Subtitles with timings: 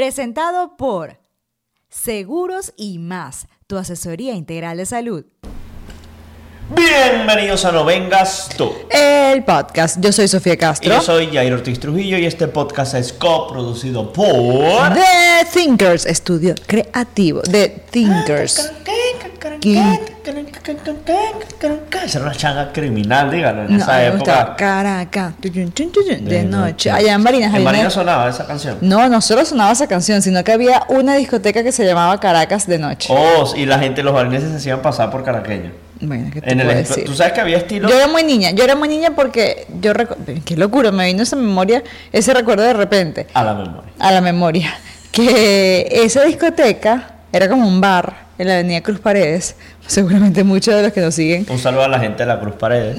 [0.00, 1.18] Presentado por
[1.90, 5.26] Seguros y más, tu asesoría integral de salud.
[6.74, 8.72] Bienvenidos a No Vengas Tú.
[8.90, 9.96] El podcast.
[10.00, 10.92] Yo soy Sofía Y Castro.
[10.94, 14.94] yo soy Jair Ortiz Trujillo y este podcast es coproducido por...
[14.94, 17.40] The Thinkers, estudio creativo.
[17.42, 18.70] The Thinkers.
[22.04, 24.54] Esa era una changa criminal, díganlo, en No, esa me época.
[24.56, 26.90] Caracas, tuyun, tuyun, tuyun, de noche.
[26.92, 28.78] Allá en Barinas En había una- Barinas sonaba esa canción.
[28.80, 32.66] No, no solo sonaba esa canción, sino que había una discoteca que se llamaba Caracas
[32.68, 33.08] de noche.
[33.12, 35.72] Oh, y la gente, los barineses se hacían pasar por caraqueños.
[36.00, 37.04] Bueno, ¿qué te En el decir?
[37.04, 37.88] Tú sabes que había estilo...
[37.88, 39.92] Yo era muy niña, yo era muy niña porque yo
[40.44, 43.92] qué locura, me vino esa memoria, ese recuerdo de repente A la memoria.
[43.98, 44.74] a la memoria
[45.12, 49.54] que esa discoteca era como un bar en la avenida Cruz Paredes.
[49.86, 52.54] Seguramente muchos de los que nos siguen Un saludo a la gente de la Cruz
[52.54, 52.96] Paredes.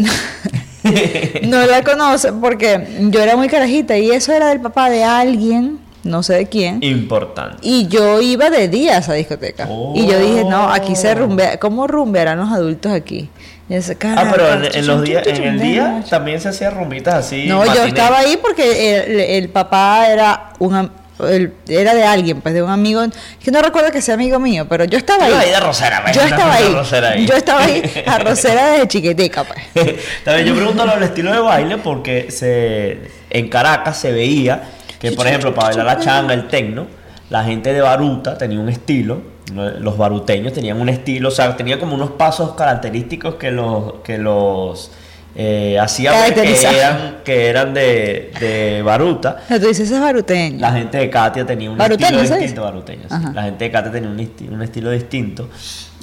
[1.43, 5.79] no la conocen porque yo era muy carajita y eso era del papá de alguien,
[6.03, 6.79] no sé de quién.
[6.83, 7.57] Importante.
[7.61, 9.67] Y yo iba de día a esa discoteca.
[9.95, 11.57] Y yo dije, no, aquí se rumbea.
[11.59, 13.29] ¿Cómo rumbearán los adultos aquí?
[13.69, 17.13] Y ese, Ah, pero en, en los días, en el día también se hacían rumbitas
[17.15, 17.45] así.
[17.47, 20.91] No, yo estaba ahí porque el, el papá era un
[21.29, 23.03] el- era de alguien, pues de un amigo,
[23.43, 25.33] que no recuerdo que sea amigo mío, pero yo estaba ahí.
[25.33, 26.73] ahí de rosera, pues, yo estaba ahí.
[26.73, 27.25] rosera ahí.
[27.27, 29.59] Yo estaba ahí, arrocera desde chiquitica, pues.
[30.25, 32.97] También yo pregunto lo del estilo de baile porque se,
[33.29, 34.63] en Caracas se veía
[35.01, 36.85] que, por ejemplo, para bailar la changa, el tecno,
[37.31, 39.67] la gente de Baruta tenía un estilo, ¿no?
[39.69, 44.19] los baruteños tenían un estilo, o sea, tenía como unos pasos característicos que los, que
[44.19, 44.91] los
[45.35, 49.37] eh, hacían que eran, que eran de, de Baruta.
[49.43, 50.59] O sea, tú dices, es baruteño.
[50.59, 52.29] La gente de Katia tenía un estilo ¿sabes?
[52.29, 53.15] distinto, baruteño, sí.
[53.33, 55.49] La gente de Katia tenía un, un estilo distinto.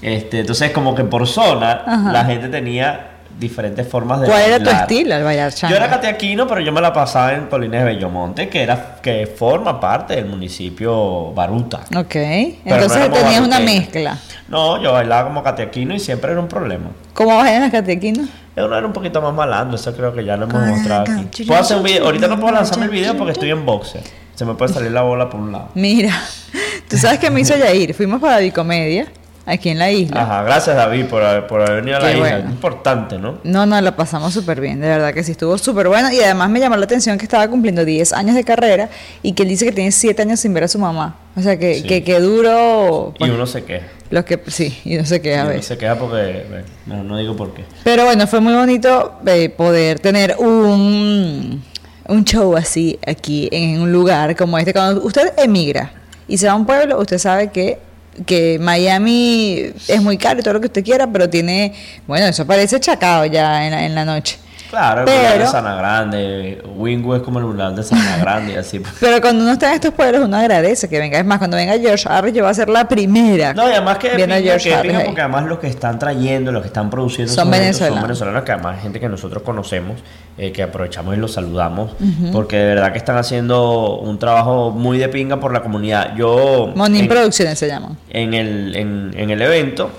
[0.02, 2.12] Este, entonces, como que por zona, Ajá.
[2.12, 4.82] la gente tenía diferentes formas de ¿Cuál era tu bailar.
[4.82, 5.70] estilo al bailar changa?
[5.70, 9.26] Yo era cateaquino, pero yo me la pasaba en Polines de Bellomonte, que era que
[9.26, 11.80] forma parte del municipio Baruta.
[11.96, 14.18] Ok, Pero entonces no tenías una mezcla.
[14.48, 16.90] No, yo bailaba como cateaquino y siempre era un problema.
[17.14, 18.28] ¿Cómo bailan las catequinos?
[18.56, 21.44] Uno era un poquito más malandro, eso creo que ya lo hemos Caraca, mostrado aquí.
[21.44, 24.02] Puedo hacer un video, ahorita no puedo lanzarme el video porque estoy en boxer.
[24.34, 25.68] Se me puede salir la bola por un lado.
[25.74, 26.12] Mira,
[26.88, 27.94] tú sabes que me hizo Yair.
[27.94, 29.06] Fuimos para Bicomedia,
[29.48, 30.22] aquí en la isla.
[30.22, 32.28] Ajá, gracias David por, haber- por haber venido a la Qué isla.
[32.36, 32.50] bueno.
[32.50, 33.38] Importante, ¿no?
[33.44, 36.12] No, no, la pasamos súper bien, de verdad que sí, estuvo súper bueno.
[36.12, 38.88] Y además me llamó la atención que estaba cumpliendo 10 años de carrera
[39.22, 41.16] y que él dice que tiene 7 años sin ver a su mamá.
[41.36, 41.82] O sea, que, Sí.
[41.86, 43.12] que, que duro.
[43.16, 43.86] Y pues, uno se queja.
[44.10, 45.62] Los que, sí, y no sé qué, Y a uno ver.
[45.62, 47.64] se queja porque, bueno, no, no digo por qué.
[47.84, 51.62] Pero bueno, fue muy bonito eh, poder tener un,
[52.08, 54.72] un show así aquí en un lugar como este.
[54.72, 55.92] Cuando usted emigra
[56.26, 57.78] y se va a un pueblo, usted sabe que,
[58.26, 61.72] que Miami es muy caro y todo lo que usted quiera, pero tiene,
[62.06, 64.38] bueno, eso parece chacao ya en la, en la noche.
[64.70, 68.52] Claro, el mural de Pero- Sana Grande, Wingo es como el mural de Sana Grande
[68.52, 68.80] y así.
[69.00, 71.18] Pero cuando uno está en estos pueblos, uno agradece que venga.
[71.18, 73.54] Es más, cuando venga George Harris, yo voy a ser la primera.
[73.54, 76.60] No, y además que pinga, George que pinga porque además los que están trayendo, los
[76.62, 77.96] que están produciendo Son venezolanos.
[77.98, 80.00] son venezolanos, que además es gente que nosotros conocemos,
[80.36, 81.92] eh, que aprovechamos y los saludamos,
[82.32, 86.14] porque de verdad que están haciendo un trabajo muy de pinga por la comunidad.
[86.14, 87.96] Yo Monin Producciones se llaman.
[88.10, 89.90] en el, en, en el evento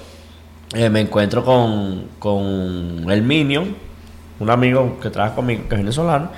[0.75, 3.75] eh, me encuentro con, con el Minion,
[4.39, 6.29] un amigo que trabaja conmigo, que es venezolano,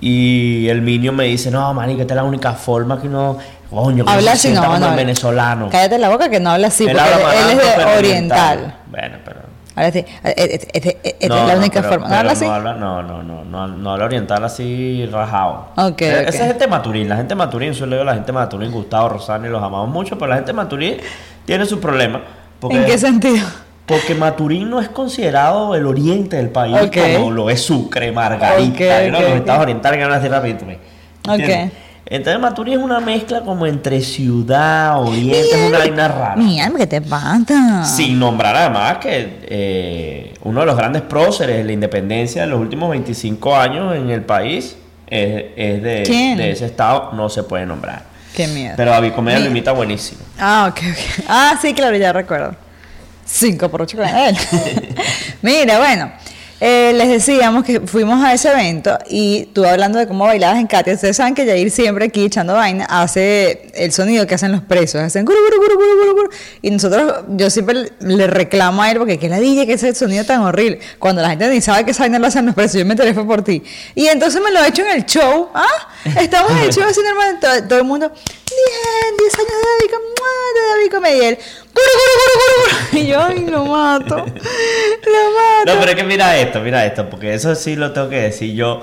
[0.00, 3.36] y el Minion me dice, no, marico, esta es la única forma que uno,
[3.70, 4.90] coño, que Habla así, no, como no.
[4.90, 5.68] el venezolano.
[5.70, 8.74] Cállate la boca que no habla así, Él porque habla él, él es de oriental.
[8.90, 12.08] Bueno, pero Ahora sí, eh, eh, eh, eh, esta No, es la única forma.
[12.08, 12.44] ¿No habla así?
[12.44, 15.68] No no, no, no, no, habla oriental así rajado.
[15.76, 16.28] Ok, E-.
[16.28, 19.10] Esa es gente Maturín, la gente Maturín, yo le digo a la gente Maturín, Gustavo
[19.10, 20.96] Rosani, los amamos mucho, pero la gente Maturín
[21.44, 22.22] tiene sus problemas.
[22.68, 23.46] ¿En qué sentido?
[23.90, 26.96] Porque Maturín no es considerado el oriente del país Ok.
[27.16, 29.18] como lo es Sucre, Margarita, Ok, ¿no?
[29.18, 30.58] ok, los estados orientales que van a decir rápido.
[32.06, 36.36] Entonces Maturín es una mezcla como entre ciudad, oriente, es una vaina rara.
[36.36, 37.84] Mi alma, ¿qué te pasa?
[37.84, 42.58] Sin nombrar además que eh, uno de los grandes próceres de la independencia de los
[42.60, 44.76] últimos 25 años en el país
[45.06, 46.02] es, es de,
[46.36, 48.04] de ese estado, no se puede nombrar.
[48.34, 48.74] Qué miedo.
[48.76, 50.20] Pero David Comedia lo Mi- imita buenísimo.
[50.38, 51.24] Ah, ok, ok.
[51.28, 52.54] Ah, sí, claro, ya recuerdo.
[53.32, 54.36] Cinco por ocho con él.
[55.42, 56.12] Mira, bueno,
[56.60, 60.66] eh, les decíamos que fuimos a ese evento y tú hablando de cómo bailabas en
[60.66, 64.60] Katia, ustedes saben que Yair siempre aquí echando vaina hace el sonido que hacen los
[64.62, 66.30] presos, hacen guru, guru, guru, guru, guru,
[66.60, 70.24] y nosotros, yo siempre le- reclamo a él porque que la DJ que ese sonido
[70.24, 72.84] tan horrible, cuando la gente ni sabe que esa vaina lo hacen los presos, yo
[72.84, 73.62] me enteré por ti.
[73.94, 75.66] Y entonces me lo he hecho en el show, ¿ah?
[76.20, 79.94] Estamos en el show así normal, todo, todo el mundo, bien, 10 años de David,
[80.54, 81.38] de David Comediel,
[82.92, 84.34] y yo, ay, lo mato, lo mato.
[85.66, 88.54] No, pero es que mira esto, mira esto, porque eso sí lo tengo que decir
[88.54, 88.82] yo.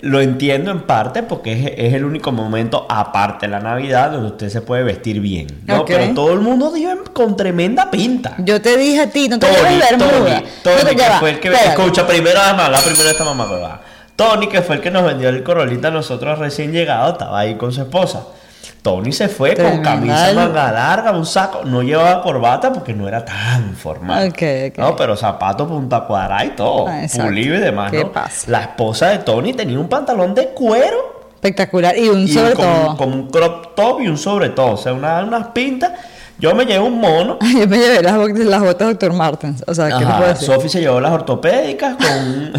[0.00, 4.28] Lo entiendo en parte porque es, es el único momento, aparte de la Navidad, donde
[4.28, 5.62] usted se puede vestir bien.
[5.66, 5.84] ¿no?
[5.84, 8.36] Pero todo el mundo dio con tremenda pinta.
[8.38, 10.08] Yo te dije a ti, no te Tony, lleves bermuda.
[10.62, 11.70] Tony, No Tony, te- que fue el que espérate.
[11.80, 13.80] escucha primero además, la primera esta mamá.
[14.14, 17.56] Tony, que fue el que nos vendió el corolita a nosotros recién llegados, estaba ahí
[17.56, 18.22] con su esposa.
[18.82, 23.24] Tony se fue con camisa manga larga, un saco, no llevaba corbata porque no era
[23.24, 24.28] tan formal.
[24.28, 24.78] Ok, ok.
[24.78, 28.12] No, pero zapatos punta cuadrada y todo, Ah, pulido y demás, ¿Qué ¿no?
[28.12, 28.50] pasa?
[28.50, 31.96] La esposa de Tony tenía un pantalón de cuero Espectacular.
[31.96, 32.96] Y un y sobre con, todo.
[32.96, 35.92] con un crop top y un sobre todo, o sea, una- unas pintas.
[36.40, 39.12] Yo me llevé un mono Yo me llevé las, botas- las botas Dr.
[39.12, 39.64] Martens.
[39.66, 40.46] O sea, ¿qué Ajá, puedo decir?
[40.46, 42.52] Sofi se llevó las ortopédicas con,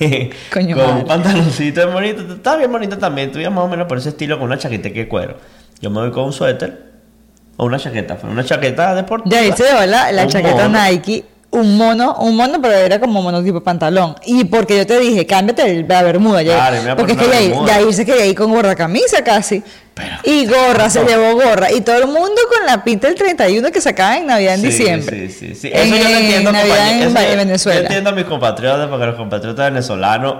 [0.52, 2.34] Coño con un pantaloncito bien bonito.
[2.34, 3.32] Está bien bonito también.
[3.32, 5.36] Ya más o menos por ese estilo con una chaqueta de cuero.
[5.80, 6.90] Yo me voy con un suéter
[7.56, 8.16] o una chaqueta.
[8.16, 9.34] Fue una chaqueta deportiva.
[9.36, 10.84] Ya ahí se llevó la, chaqueta mono.
[10.84, 14.14] Nike, un mono, un mono, pero era como mono tipo pantalón.
[14.24, 16.54] Y porque yo te dije, cámbiate el- la bermuda, ya.
[16.56, 19.62] Claro, me porque es que ya, ya irse que ahí con gorra camisa casi.
[19.94, 21.72] Pero- y gorra, se llevó gorra.
[21.72, 24.66] Y todo el mundo con la pinta del 31 que sacaba en Navidad en Sí,
[24.68, 25.28] diciembre.
[25.28, 25.70] Sí, sí, sí.
[25.72, 27.80] En, Eso yo lo en entiendo, Navidad en, Eso en Venezuela.
[27.80, 30.34] Yo entiendo a mis compatriotas, porque los compatriotas venezolanos,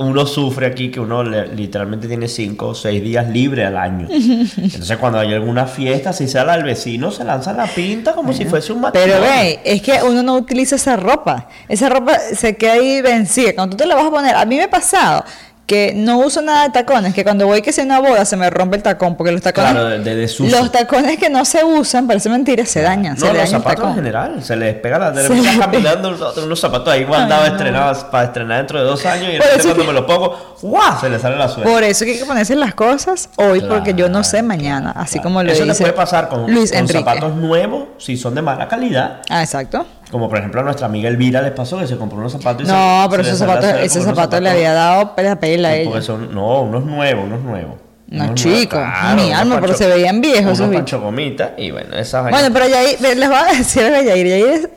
[0.00, 4.08] uno sufre aquí que uno le- literalmente tiene cinco o seis días libre al año.
[4.10, 8.32] Entonces, cuando hay alguna fiesta, si sea la del vecino, se lanza la pinta como
[8.32, 9.16] si fuese un matrimonio.
[9.20, 11.48] Pero ve, es que uno no utiliza esa ropa.
[11.68, 13.54] Esa ropa se queda ahí vencida.
[13.54, 15.22] Cuando tú te la vas a poner, a mí me ha pasado
[15.70, 18.50] que no uso nada de tacones, que cuando voy que sea una boda se me
[18.50, 20.50] rompe el tacón, porque los tacones, Claro, de- de desuso.
[20.58, 23.94] los tacones que no se usan, parece mentira, se dañan, se No, los zapatos en
[23.94, 27.54] general, se les pega la Se les caminando unos, unos zapatos ahí guardados, no.
[27.54, 31.00] estrenados para estrenar dentro de dos años y repente cuando que- me lo pongo, ¡guau!
[31.00, 31.70] se le sale la suerte.
[31.70, 35.20] Por eso que hay que ponerse las cosas hoy, porque yo no sé mañana, así
[35.20, 35.22] claro.
[35.22, 38.42] como lo Eso dice le puede pasar con, Luis con zapatos nuevos si son de
[38.42, 39.20] mala calidad.
[39.30, 39.86] Ah, exacto.
[40.10, 42.70] Como por ejemplo a nuestra amiga Elvira les pasó que se compró unos zapatos y
[42.70, 45.36] No, se- pero se esos zapatos, ese con unos zapato le zapatos- había dado pela
[45.40, 46.02] pela a ella.
[46.02, 47.74] son, no, unos nuevos, unos nuevos.
[48.08, 51.96] No, Unos chico, nuevos, mi alma, pero se veían viejos Unos pancho gomita y bueno,
[51.96, 54.26] esas Bueno, pero Yair, les voy a decir a Yair.
[54.26, 54.68] Yair es,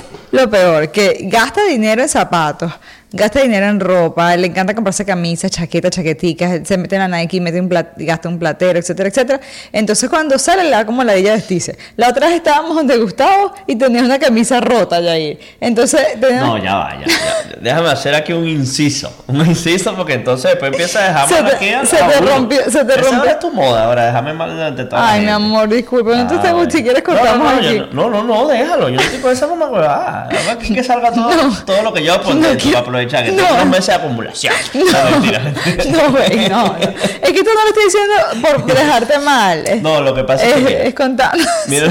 [0.00, 2.72] es lo peor, que gasta dinero en zapatos,
[3.12, 7.40] gasta dinero en ropa, le encanta comprarse camisas, chaquetas, chaqueticas, se mete en la Nike,
[7.40, 9.40] mete un plat- gasta un platero, etcétera, etcétera.
[9.72, 11.78] Entonces cuando sale le da como la ella vestirse.
[11.96, 15.38] La otra vez estábamos donde Gustavo y tenía una camisa rota, Yair.
[15.60, 17.56] Entonces, tenía- No, ya va, ya, ya.
[17.60, 19.10] Déjame hacer aquí un inciso.
[19.28, 22.64] Un inciso porque entonces después empieza a dejar Se te- aquí a- se te rompió-
[22.70, 23.36] se te rompió.
[23.38, 26.82] tu moda, ahora déjame mal delante de Ay, mi amor, disculpa, no te tengo, si
[26.82, 27.82] quieres No, cortamos no, no, aquí.
[27.92, 28.88] no, no, no, déjalo.
[28.88, 30.28] Yo no estoy con esa mamá huevada.
[30.50, 31.30] Aquí que salga todo,
[31.66, 33.24] todo lo que yo por Aprovechar.
[33.24, 33.66] Que no.
[33.66, 34.54] meses de acumulación.
[34.74, 34.82] No.
[35.96, 36.76] No, güey, no, no.
[36.78, 39.58] Es que tú no lo estoy diciendo por dejarte mal.
[39.66, 40.82] Es- No, lo que pasa es que, es, mira.
[40.84, 41.44] es contando.
[41.68, 41.88] Mira,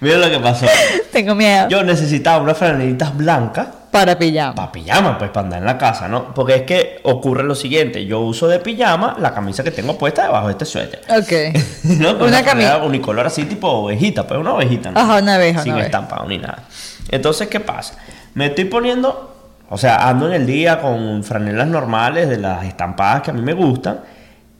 [0.00, 0.66] mira lo que pasó.
[1.12, 1.68] Tengo miedo.
[1.68, 4.54] Yo necesitaba unas franelitas blancas Para pijama.
[4.54, 6.32] para pijama, pues para andar en la casa, ¿no?
[6.34, 10.24] Porque es que ocurre lo siguiente, yo uso de pijama la camisa que tengo puesta
[10.24, 11.00] debajo de este suéter.
[11.08, 11.58] Ok.
[11.84, 12.18] ¿No?
[12.18, 12.76] Con Una una camisa.
[12.78, 15.00] unicolor así tipo ovejita, pues una ovejita, ¿no?
[15.00, 15.86] Ajá, una abeja, Sin una abeja.
[15.98, 16.64] estampado ni nada.
[17.10, 17.94] Entonces, ¿qué pasa?
[18.34, 19.31] Me estoy poniendo,
[19.72, 23.40] o sea, ando en el día con franelas normales de las estampadas que a mí
[23.40, 24.00] me gustan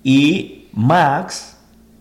[0.02, 1.58] y Max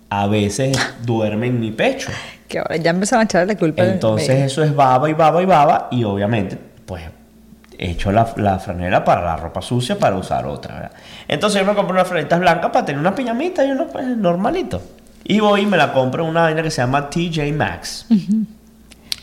[0.10, 2.10] a veces duerme en mi pecho.
[2.48, 3.84] Que ahora ya empezaron a echarle la culpa.
[3.84, 7.03] Entonces eso es baba y baba y baba y obviamente pues
[7.77, 10.91] he hecho la, la franela para la ropa sucia para usar otra, ¿verdad?
[11.27, 14.82] Entonces yo me compré unas franelitas blancas para tener una piñamita y uno pues normalito.
[15.25, 18.06] Y voy y me la compro en una vaina que se llama TJ Maxx.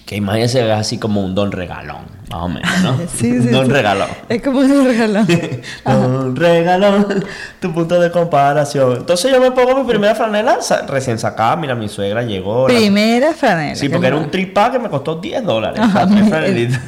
[0.04, 2.97] Que imagínense es así como un don regalón, más o menos, ¿no?
[3.14, 3.73] Sí, Un sí, don sí.
[3.73, 4.08] regalón.
[4.28, 5.26] Es como un regalón.
[5.87, 7.25] Un regalón,
[7.61, 8.97] tu punto de comparación.
[8.99, 11.56] Entonces yo me pongo mi primera franela recién sacada.
[11.56, 12.68] Mira, mi suegra llegó.
[12.68, 13.75] la- Primera franela.
[13.76, 15.80] Sí, que porque era no- un tripá que me costó 10 dólares.
[15.82, 16.06] Ajá.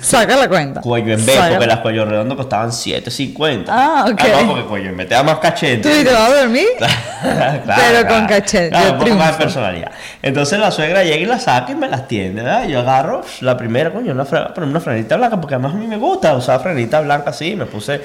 [0.02, 0.80] Saca la cuenta.
[0.80, 3.64] Cuello en B, Saca- porque las cuello redondo costaban 7.50.
[3.68, 4.20] Ah, ok.
[4.42, 5.88] no, porque cuello en B te da más cachete.
[5.88, 6.66] ¿Tú y te vas a dormir?
[6.78, 9.90] Claro, Pero con cachete, Claro, un poco más de personalidad.
[10.23, 12.66] Entonces la suegra llega y la saca y me las tiende, ¿verdad?
[12.68, 15.99] Yo agarro la primera, coño, una, fra- una franelita blanca, porque además a mí me
[15.99, 17.55] gusta usar franelita blanca así.
[17.55, 18.01] Me puse,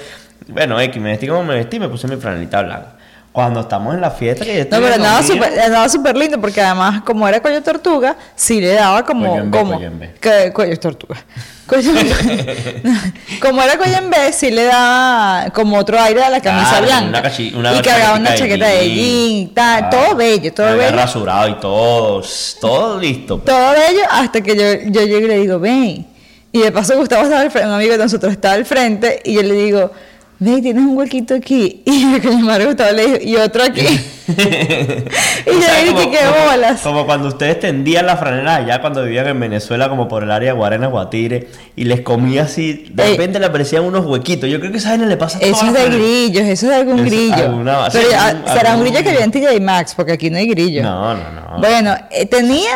[0.50, 2.88] bueno, X, me vestí como me vestí, me puse mi franelita blanca.
[3.32, 6.62] Cuando estamos en la fiesta, que yo No, pero andaba súper andaba súper lindo porque
[6.62, 9.26] además, como era cuello tortuga, sí le daba como.
[9.28, 10.14] Cuello en B, como cuello en B.
[10.22, 11.16] que- cuello tortuga.
[11.68, 11.92] Cuello
[13.42, 16.86] como era cuello en B, sí le daba como otro aire a la camisa Claro,
[16.86, 17.32] blanca.
[17.56, 19.90] una una y cargaba una chaqueta de jean tal.
[19.90, 19.98] Claro.
[20.08, 20.96] Todo bello, todo había bello.
[20.98, 22.22] rasurado y todo,
[22.62, 23.40] todo listo.
[23.40, 26.06] Todo bello hasta que yo, yo llego y le digo, ven.
[26.56, 29.34] Y de paso Gustavo estaba al frente, un amigo de nosotros estaba al frente y
[29.34, 29.92] yo le digo,
[30.40, 31.84] ven, tienes un huequito aquí.
[31.86, 33.86] Y madre Gustavo le dijo, y otro aquí.
[34.28, 36.18] y yo le dije, como- qué
[36.50, 36.82] bolas.
[36.82, 40.52] Como cuando ustedes tendían la franela allá cuando vivían en Venezuela, como por el área
[40.52, 43.12] de Guarena, Guatire, y les comía así, de Ey.
[43.12, 44.50] repente le aparecían unos huequitos.
[44.50, 46.00] Yo creo que esa vaina le pasa a Eso es las de franelas.
[46.00, 47.36] grillos, eso es de algún grillo.
[47.36, 50.48] alguna- Pero algún- será un grillo que vive en TJ Maxx, porque aquí no hay
[50.48, 50.82] grillo.
[50.84, 51.60] No, no, no.
[51.60, 52.72] Bueno, eh, tenía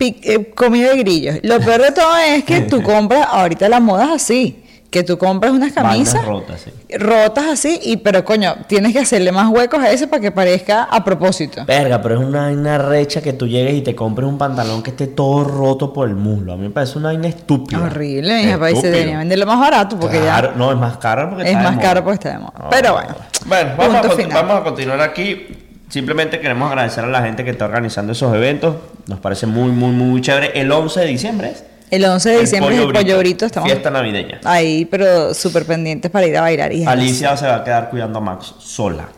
[0.00, 1.36] eh, comida de grillos.
[1.42, 4.63] Lo peor de todo es que tú compras, ahorita la moda es así,
[4.94, 6.70] que tú compras unas camisas rotas, sí.
[6.96, 10.84] rotas así, y pero coño, tienes que hacerle más huecos a ese para que parezca
[10.84, 11.64] a propósito.
[11.66, 14.90] Verga, pero es una vaina recha que tú llegues y te compres un pantalón que
[14.90, 16.52] esté todo roto por el muslo.
[16.52, 17.80] A mí me parece una vaina estúpida.
[17.82, 18.90] Horrible, mi país se Estúpido.
[18.92, 21.64] debería venderlo más barato porque Claro, ya no, es más caro porque es está de
[21.64, 21.84] más moda.
[21.88, 22.52] caro porque está de moda.
[22.60, 23.46] No, Pero no, bueno, no.
[23.48, 24.42] Bueno, vamos a, punto conti- final.
[24.46, 25.46] vamos a continuar aquí.
[25.88, 28.76] Simplemente queremos agradecer a la gente que está organizando esos eventos.
[29.08, 30.52] Nos parece muy, muy, muy chévere.
[30.58, 31.64] El 11 de diciembre es.
[31.94, 34.40] El 11 de diciembre es el pollo brito, estamos Fiesta navideña.
[34.44, 36.72] ahí, pero súper pendientes para ir a bailar.
[36.72, 39.08] Y Alicia se va a quedar cuidando a Max sola,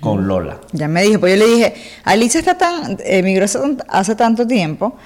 [0.00, 0.58] con Lola.
[0.72, 1.74] Ya me dijo, pues yo le dije,
[2.04, 4.96] Alicia está tan, emigró hace, tan- hace tanto tiempo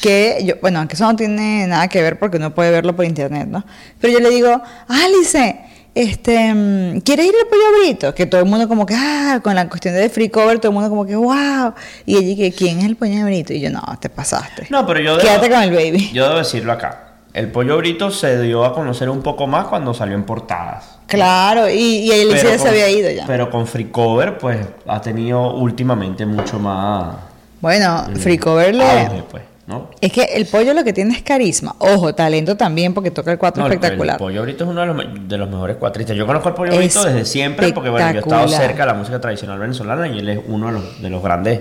[0.00, 3.04] que yo, bueno, aunque eso no tiene nada que ver porque uno puede verlo por
[3.04, 3.64] internet, ¿no?
[4.00, 5.60] Pero yo le digo, Alice,
[5.94, 8.14] este, mm, ¿quieres ir al pollo brito?
[8.14, 10.74] Que todo el mundo como que, ah, con la cuestión de free cover, todo el
[10.74, 11.74] mundo como que, wow.
[12.06, 13.52] Y ella que, ¿quién es el pollo brito?
[13.52, 14.66] Y yo, no, te pasaste.
[14.70, 16.10] No, pero yo Quédate con el baby.
[16.12, 17.06] Yo debo decirlo acá.
[17.32, 20.98] El pollo brito se dio a conocer un poco más cuando salió en portadas.
[21.06, 23.24] Claro, y, y ya se había ido ya.
[23.26, 27.16] Pero con Free Cover, pues ha tenido últimamente mucho más.
[27.60, 28.84] bueno, eh, free cover le...
[28.84, 29.88] auge, pues, ¿no?
[30.00, 31.74] Es que el pollo lo que tiene es carisma.
[31.78, 34.16] Ojo, talento también porque toca el cuatro No, espectacular.
[34.16, 36.16] El pollo brito es uno de los, de los mejores cuatristas.
[36.16, 38.94] Yo conozco al pollo brito desde siempre porque bueno, yo he estado cerca de la
[38.94, 41.60] música tradicional venezolana y él es uno de los, de los grandes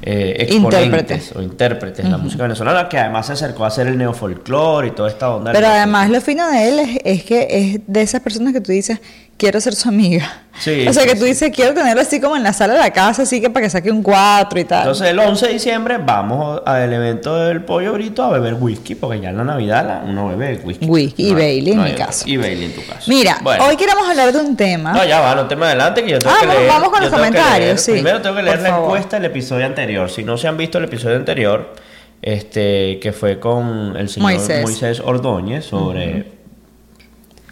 [0.00, 1.36] eh, exponentes Intérpretes.
[1.36, 4.90] o intérpretes de la música venezolana que además se acercó a hacer el neofolclore y
[4.92, 5.50] toda esta onda.
[5.50, 8.70] Pero además lo fino de él es, es que es de esas personas que tú
[8.70, 9.00] dices,
[9.38, 10.42] quiero ser su amiga.
[10.58, 12.90] Sí, o sea, que tú dices, quiero tenerlo así como en la sala de la
[12.92, 14.80] casa, así que para que saque un 4 y tal.
[14.80, 19.20] Entonces el 11 de diciembre vamos al evento del pollo brito a beber whisky porque
[19.20, 20.84] ya en la Navidad la- uno bebe whisky.
[20.86, 22.24] Whisky y hay- Bailey en mi hay caso.
[22.28, 23.04] Y Bailey en tu caso.
[23.06, 23.66] Mira, Bueno.
[23.66, 24.92] hoy queremos hablar de un tema.
[24.92, 26.72] No, ya va, no tema adelante que yo tengo Ah, que vamos- leer.
[26.72, 28.86] vamos con yo los comentarios, sí, Primero tengo que leer por la favor.
[28.88, 30.10] encuesta del episodio anterior.
[30.10, 31.72] Si no se han visto el episodio anterior,
[32.20, 34.62] este, que fue con el señor Moisés.
[34.62, 36.36] Moisés, Ordóñez sobre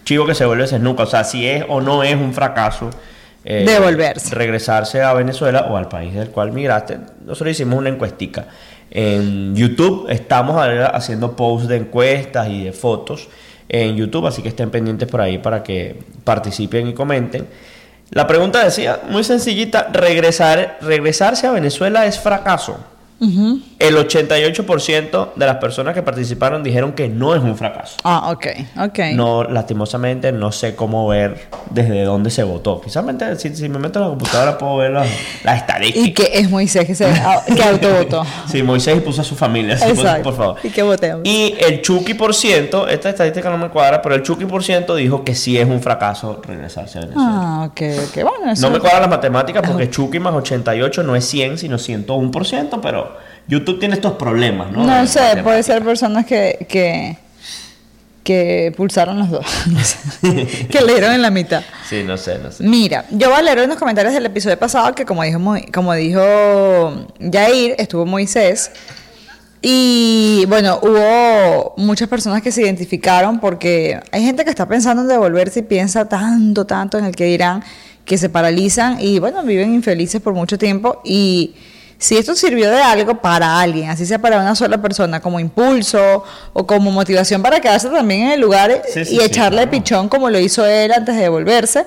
[0.06, 2.88] chivo que se vuelve snuca, o sea, si es o no es un fracaso.
[3.44, 4.34] eh, Devolverse.
[4.34, 6.98] Regresarse a Venezuela o al país del cual migraste.
[7.26, 8.46] Nosotros hicimos una encuestica.
[8.90, 10.56] En YouTube estamos
[10.94, 13.28] haciendo posts de encuestas y de fotos
[13.68, 17.46] en YouTube, así que estén pendientes por ahí para que participen y comenten.
[18.10, 22.78] La pregunta decía, muy sencillita, regresar, regresarse a Venezuela es fracaso.
[23.78, 27.96] El 88% de las personas que participaron dijeron que no es un fracaso.
[28.04, 28.46] Ah, ok,
[28.80, 28.98] ok.
[29.14, 32.80] No, lastimosamente no sé cómo ver desde dónde se votó.
[32.80, 33.04] Quizás
[33.38, 35.06] si, si me meto en la computadora puedo ver las
[35.44, 36.08] las estadísticas.
[36.08, 38.24] Y que es Moisés que, se, ah, que autovotó.
[38.50, 40.22] Sí, Moisés puso a su familia, Exacto.
[40.22, 40.56] por favor.
[40.62, 41.22] Y que votemos.
[41.24, 44.94] Y el Chucky por ciento, esta estadística no me cuadra, pero el Chucky por ciento
[44.94, 47.30] dijo que sí es un fracaso regresarse a Venezuela.
[47.30, 48.14] Ah, ok, ok.
[48.22, 51.76] Bueno, eso No me cuadran las matemáticas porque Chucky más 88 no es 100, sino
[51.76, 53.16] 101%, pero
[53.48, 54.84] YouTube tiene estos problemas, ¿no?
[54.84, 57.16] No sé, puede ser personas que, que,
[58.24, 59.46] que pulsaron los dos.
[59.66, 60.66] No sé.
[60.70, 61.62] que leyeron en la mitad.
[61.88, 62.64] Sí, no sé, no sé.
[62.64, 65.94] Mira, yo voy a leer unos comentarios del episodio pasado que como dijo, Mo- como
[65.94, 66.20] dijo
[67.32, 68.70] Jair, estuvo Moisés.
[69.62, 75.08] Y bueno, hubo muchas personas que se identificaron porque hay gente que está pensando en
[75.08, 77.64] devolverse y piensa tanto, tanto en el que dirán,
[78.04, 81.54] que se paralizan y bueno, viven infelices por mucho tiempo y
[81.98, 86.24] Si esto sirvió de algo para alguien, así sea para una sola persona, como impulso
[86.52, 89.70] o como motivación para quedarse también en el lugar Sí, sí, y sí, echarle claro.
[89.70, 91.86] pichón como lo hizo él antes de devolverse,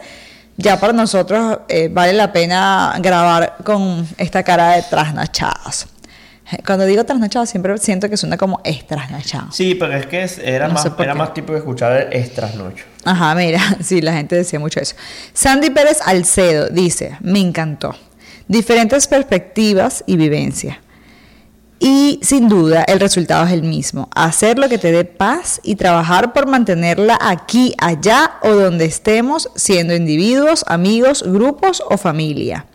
[0.58, 5.88] ya para nosotros eh, vale la pena grabar con esta cara de trasnachadas.
[6.66, 9.52] Cuando digo trasnachadas siempre siento que suena como es trasnachado.
[9.52, 12.86] Sí, pero es que era, No más, era más típico escuchar el estrasnocho.
[13.06, 14.96] Ajá, mira, sí, la gente decía mucho eso.
[15.34, 17.96] Sandy Pérez Alcedo dice, me encantó.
[18.50, 20.82] Diferentes perspectivas y vivencia.
[21.80, 24.10] Y sin duda el resultado es el mismo.
[24.16, 29.52] Hacer lo que te dé paz y trabajar por mantenerla aquí, allá o donde estemos,
[29.54, 32.66] siendo individuos, amigos, grupos o familia.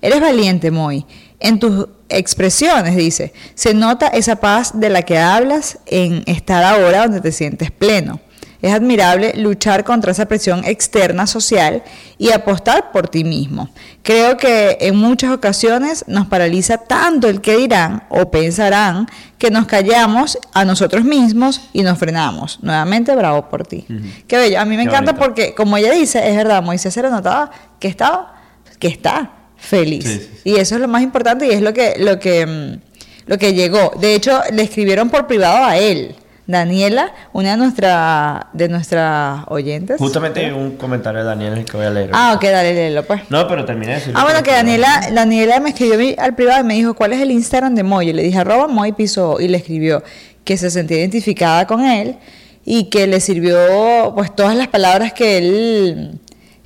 [0.00, 1.04] Eres valiente, Moy.
[1.40, 7.02] En tus expresiones, dice, se nota esa paz de la que hablas en estar ahora
[7.02, 8.20] donde te sientes pleno.
[8.66, 11.84] Es admirable luchar contra esa presión externa social
[12.18, 13.68] y apostar por ti mismo.
[14.02, 19.06] Creo que en muchas ocasiones nos paraliza tanto el que dirán o pensarán
[19.38, 22.58] que nos callamos a nosotros mismos y nos frenamos.
[22.60, 23.86] Nuevamente, bravo por ti.
[24.26, 24.58] Qué bello.
[24.58, 25.24] A mí me Qué encanta bonito.
[25.26, 28.34] porque, como ella dice, es verdad, Moisés se notaba que estaba,
[28.80, 30.02] que está feliz.
[30.04, 30.40] Sí, sí, sí.
[30.50, 32.80] Y eso es lo más importante y es lo que, lo que, mm,
[33.26, 33.92] lo que llegó.
[34.00, 36.16] De hecho, le escribieron por privado a él.
[36.46, 39.98] Daniela, una de nuestra, de nuestras oyentes.
[39.98, 42.10] Justamente hay un comentario de Daniel el que voy a leer.
[42.12, 43.22] Ah, ok, dale, léelo pues.
[43.30, 44.14] No, pero terminé de decir.
[44.16, 47.32] Ah, bueno, que Daniela, Daniela me escribió al privado y me dijo, ¿cuál es el
[47.32, 48.10] Instagram de Moy?
[48.10, 50.04] Y le dije, arroba Moy Piso, y le escribió
[50.44, 52.16] que se sentía identificada con él
[52.64, 56.20] y que le sirvió pues todas las palabras que él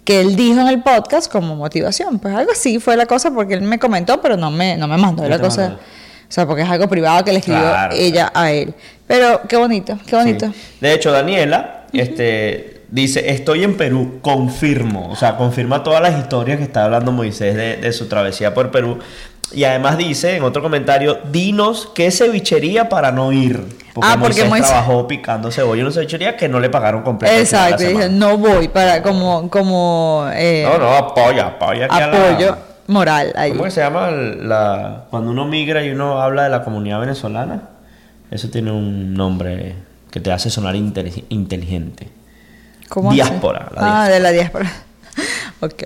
[0.05, 2.19] que él dijo en el podcast como motivación.
[2.19, 4.97] Pues algo así fue la cosa porque él me comentó, pero no me, no me
[4.97, 5.79] mandó la cosa.
[6.29, 8.75] O sea, porque es algo privado que le escribió Claro, ella a él.
[9.11, 10.47] Pero qué bonito, qué bonito.
[10.47, 10.77] Sí.
[10.81, 15.09] De hecho, Daniela este, dice, estoy en Perú, confirmo.
[15.11, 18.71] O sea, confirma todas las historias que está hablando Moisés de, de su travesía por
[18.71, 18.99] Perú.
[19.53, 23.57] Y además dice en otro comentario, dinos qué cevichería para no ir.
[23.93, 27.03] Porque Ah, porque Moisés Moisés- trabajó picando cebolla en una cevichería que no le pagaron
[27.03, 27.35] completo.
[27.35, 31.89] Exacto, dije, no voy para como, como eh, No, no, apoya, apoya.
[31.89, 33.51] la- apoyo moral ahí.
[33.51, 37.70] ¿Cómo que se llama la, cuando uno migra y uno habla de la comunidad venezolana?
[38.31, 39.75] Eso tiene un nombre
[40.11, 42.09] que te hace sonar inteli- inteligente.
[42.89, 43.13] ¿Cómo?
[43.13, 44.71] Diáspora, la ah, de la diáspora.
[45.61, 45.83] ok.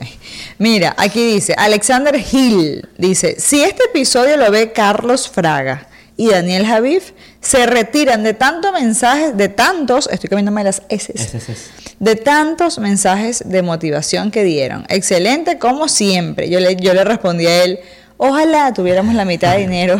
[0.58, 6.66] Mira, aquí dice, Alexander Hill dice, si este episodio lo ve Carlos Fraga y Daniel
[6.66, 11.12] Javif, se retiran de tantos mensajes, de tantos, estoy comiéndome las S,
[11.98, 14.86] de tantos mensajes de motivación que dieron.
[14.88, 16.48] Excelente como siempre.
[16.48, 17.80] Yo le, yo le respondí a él,
[18.28, 19.98] ojalá tuviéramos la mitad de dinero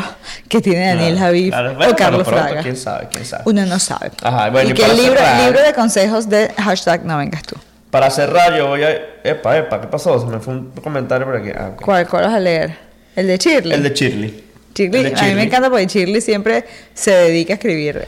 [0.49, 1.75] que tiene Daniel Claro, Javif claro.
[1.75, 2.63] Bueno, o Carlos pronto, Fraga.
[2.63, 3.09] ¿Quién sabe?
[3.11, 3.43] ¿Quién sabe?
[3.47, 4.11] Uno no sabe.
[4.23, 7.43] Ajá, bueno, y y que el libro, cerrar- libro de consejos de hashtag no vengas
[7.43, 7.57] tú.
[7.91, 8.91] Para cerrar, yo voy a.
[9.23, 10.19] Epa, epa, ¿qué pasó?
[10.19, 11.51] Se me fue un comentario por aquí.
[11.57, 11.71] Ah.
[11.81, 12.77] ¿Cuál, cuál vas a leer?
[13.15, 13.73] El de Shirley.
[13.73, 14.45] El de Shirley.
[14.75, 18.05] Shirley, El de A mí me encanta porque Shirley siempre se dedica a escribir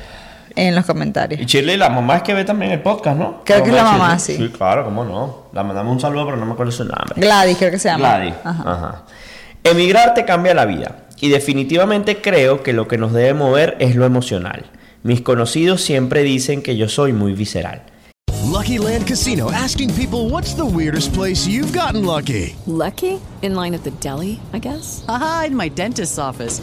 [0.57, 1.41] en los comentarios.
[1.41, 3.43] Y Shirley, la mamá es que ve también el podcast, ¿no?
[3.45, 4.37] Creo que es la mamá, sí.
[4.37, 5.45] Sí, claro, cómo no.
[5.53, 7.15] La mandamos un saludo, pero no me acuerdo su nombre.
[7.15, 8.17] Gladys, creo que se llama.
[8.17, 8.35] Gladys.
[8.43, 8.63] Ajá.
[8.73, 9.03] Ajá.
[9.69, 11.09] Emigrar te cambia la vida.
[11.21, 14.67] Y definitivamente creo que lo que nos debe mover es lo emocional.
[15.03, 17.83] Mis conocidos siempre dicen que yo soy muy visceral.
[18.45, 22.55] Lucky Land Casino asking people what's the weirdest place you've gotten lucky?
[22.67, 23.21] Lucky?
[23.43, 25.05] In line at the deli, I guess?
[25.09, 26.63] Haha, in my dentist's office.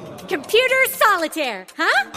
[0.31, 2.11] Computer solitaire, huh?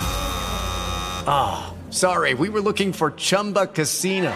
[1.26, 4.32] Ah, sorry, we were looking for Chumba Casino.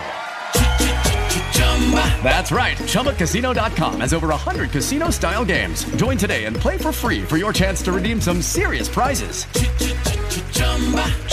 [2.25, 2.77] That's right.
[2.77, 5.85] ChumbaCasino.com has over 100 casino style games.
[5.95, 9.47] Join today and play for free for your chance to redeem some serious prizes.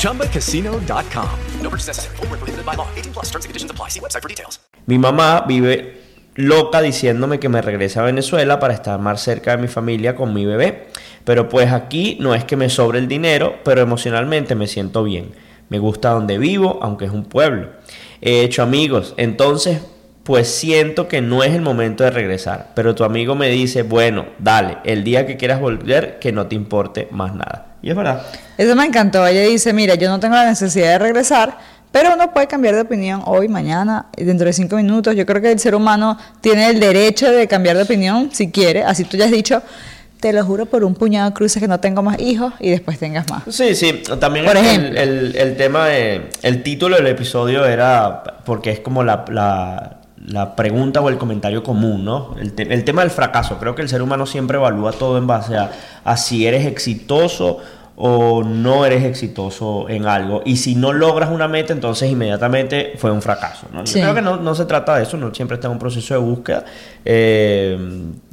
[0.04, 1.40] ChumbaCasino.com.
[1.62, 2.18] No purchase necessary.
[2.18, 2.88] Void prohibited by law.
[2.94, 3.90] 18 plus terms and conditions apply.
[3.90, 4.60] See website for details.
[4.86, 6.06] Mi mamá vive
[6.36, 10.34] loca diciéndome que me regrese a Venezuela para estar más cerca de mi familia con
[10.34, 10.88] mi bebé.
[11.26, 15.32] Pero pues aquí no es que me sobre el dinero, pero emocionalmente me siento bien.
[15.68, 17.72] Me gusta donde vivo, aunque es un pueblo.
[18.22, 19.80] He hecho amigos, entonces
[20.26, 22.72] pues siento que no es el momento de regresar.
[22.74, 26.56] Pero tu amigo me dice, bueno, dale, el día que quieras volver, que no te
[26.56, 27.76] importe más nada.
[27.84, 28.24] Y es verdad.
[28.58, 29.26] Eso me encantó.
[29.28, 31.60] Ella dice, mira, yo no tengo la necesidad de regresar,
[31.92, 35.16] pero uno puede cambiar de opinión hoy, mañana, dentro de cinco minutos.
[35.16, 38.84] Yo creo que el ser humano tiene el derecho de cambiar de opinión si quiere.
[38.84, 39.62] Así tú ya has dicho,
[40.26, 42.98] te lo juro por un puñado de cruces que no tengo más hijos y después
[42.98, 43.44] tengas más.
[43.48, 45.00] Sí, sí, también Por el, ejemplo.
[45.00, 50.56] el- el tema de, el título del episodio era, porque es como la, la- la
[50.56, 52.36] pregunta o el comentario común, ¿no?
[52.42, 55.28] El, te- el tema del fracaso, creo que el ser humano siempre evalúa todo en
[55.28, 55.70] base a,
[56.04, 57.60] a si eres exitoso
[57.98, 60.42] o no eres exitoso en algo.
[60.46, 63.68] Y si no logras una meta, entonces inmediatamente fue un fracaso.
[63.72, 63.86] ¿no?
[63.86, 66.14] Yo creo que no, no se trata de eso, no siempre está en un proceso
[66.14, 66.66] de búsqueda.
[67.06, 67.78] Eh,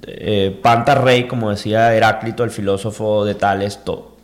[0.07, 4.17] eh, Panta Rey, como decía Heráclito, el filósofo de Tales, to-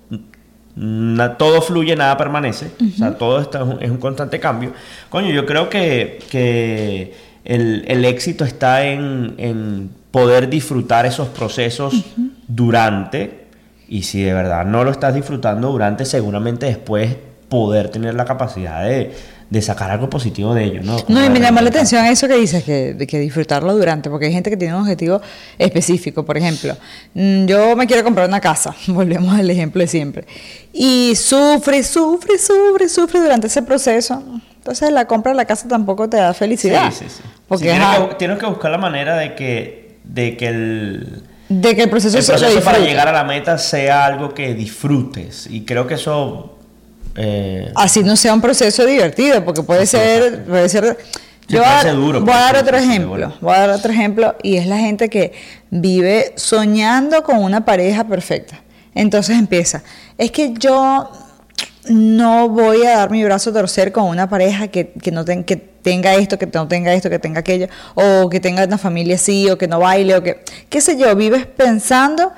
[0.74, 2.70] na- todo fluye, nada permanece.
[2.94, 4.72] O sea, todo está, es un- constante cambio.
[5.08, 11.94] Coño, yo creo que, que el, el éxito está en, en poder disfrutar esos procesos
[12.48, 13.46] durante.
[13.88, 17.16] Y si de verdad no lo estás disfrutando durante, seguramente después
[17.48, 19.12] poder tener la capacidad de,
[19.50, 20.96] de sacar algo positivo de ello, ¿no?
[21.08, 24.32] No, y me llamó la atención eso que dices, que, que disfrutarlo durante, porque hay
[24.32, 25.22] gente que tiene un objetivo
[25.56, 26.24] específico.
[26.24, 26.76] Por ejemplo,
[27.14, 30.26] mm, yo me quiero comprar una casa, volvemos al ejemplo de siempre,
[30.72, 34.22] y sufre, sufre, sufre, sufre durante ese proceso.
[34.56, 36.92] Entonces la compra de la casa tampoco te da felicidad.
[36.92, 37.22] Sí, sí, sí.
[37.46, 41.22] Porque Sí, tienes, ajá, que, tienes que buscar la manera de que, de que el,
[41.48, 42.90] de que el proceso, el se proceso para disfrute.
[42.90, 45.46] llegar a la meta sea algo que disfrutes.
[45.50, 46.58] Y creo que eso...
[47.16, 50.98] eh, Así no sea un proceso divertido, porque puede ser, puede ser.
[51.48, 53.32] Sí, Yo a, duro, voy a dar otro ejemplo.
[53.40, 55.32] Voy a dar otro ejemplo y es la gente que
[55.70, 58.60] vive soñando con una pareja perfecta.
[58.94, 59.82] Entonces empieza.
[60.18, 61.10] Es que yo
[61.90, 65.44] no voy a dar mi brazo a torcer con una pareja que, que no ten-
[65.44, 69.14] que tenga esto, que no tenga esto, que tenga aquello, o que tenga una familia
[69.14, 72.32] así, o que no baile, o que, qué sé yo, vives pensando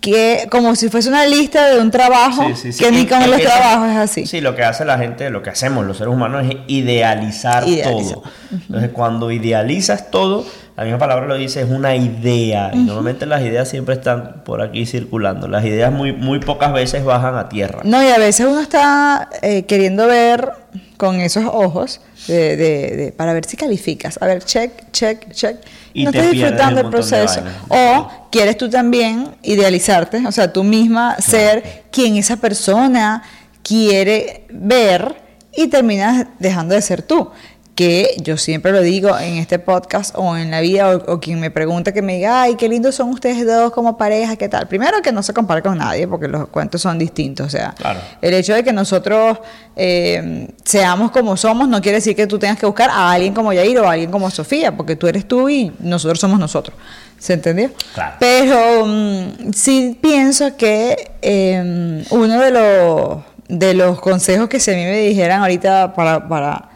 [0.00, 2.84] que como si fuese una lista de un trabajo, Sí, sí, sí.
[2.84, 4.26] que ni con los trabajos es así.
[4.26, 8.14] Sí, lo que hace la gente, lo que hacemos los seres humanos es idealizar, Idealizar.
[8.14, 8.22] todo.
[8.52, 12.70] Entonces, cuando idealizas todo, la misma palabra lo dice, es una idea.
[12.72, 15.48] Y normalmente las ideas siempre están por aquí circulando.
[15.48, 17.80] Las ideas muy, muy pocas veces bajan a tierra.
[17.82, 20.52] No, y a veces uno está eh, queriendo ver
[20.96, 24.18] con esos ojos de, de- de- para ver si calificas.
[24.22, 25.56] A ver, check, check, check.
[26.00, 27.40] Y no te estás disfrutando un el montón de proceso.
[27.68, 33.22] O quieres tú también idealizarte, o sea, tú misma ser quien esa persona
[33.62, 35.16] quiere ver
[35.54, 37.30] y terminas dejando de ser tú.
[37.78, 41.38] Que yo siempre lo digo en este podcast o en la vida, o, o quien
[41.38, 44.66] me pregunta que me diga, ay, qué lindos son ustedes dos como pareja, ¿qué tal?
[44.66, 47.46] Primero que no se compara con nadie, porque los cuentos son distintos.
[47.46, 48.00] O sea, Claro.
[48.20, 49.38] el hecho de que nosotros
[49.76, 53.52] eh, seamos como somos no quiere decir que tú tengas que buscar a alguien como
[53.52, 56.76] Yair o a alguien como Sofía, porque tú eres tú y nosotros somos nosotros.
[57.16, 57.70] ¿Se entendió?
[57.94, 58.16] Claro.
[58.18, 64.74] Pero mm, sí pienso que eh, uno de los, de los consejos que si a
[64.74, 66.70] mí me dijeran ahorita para, para,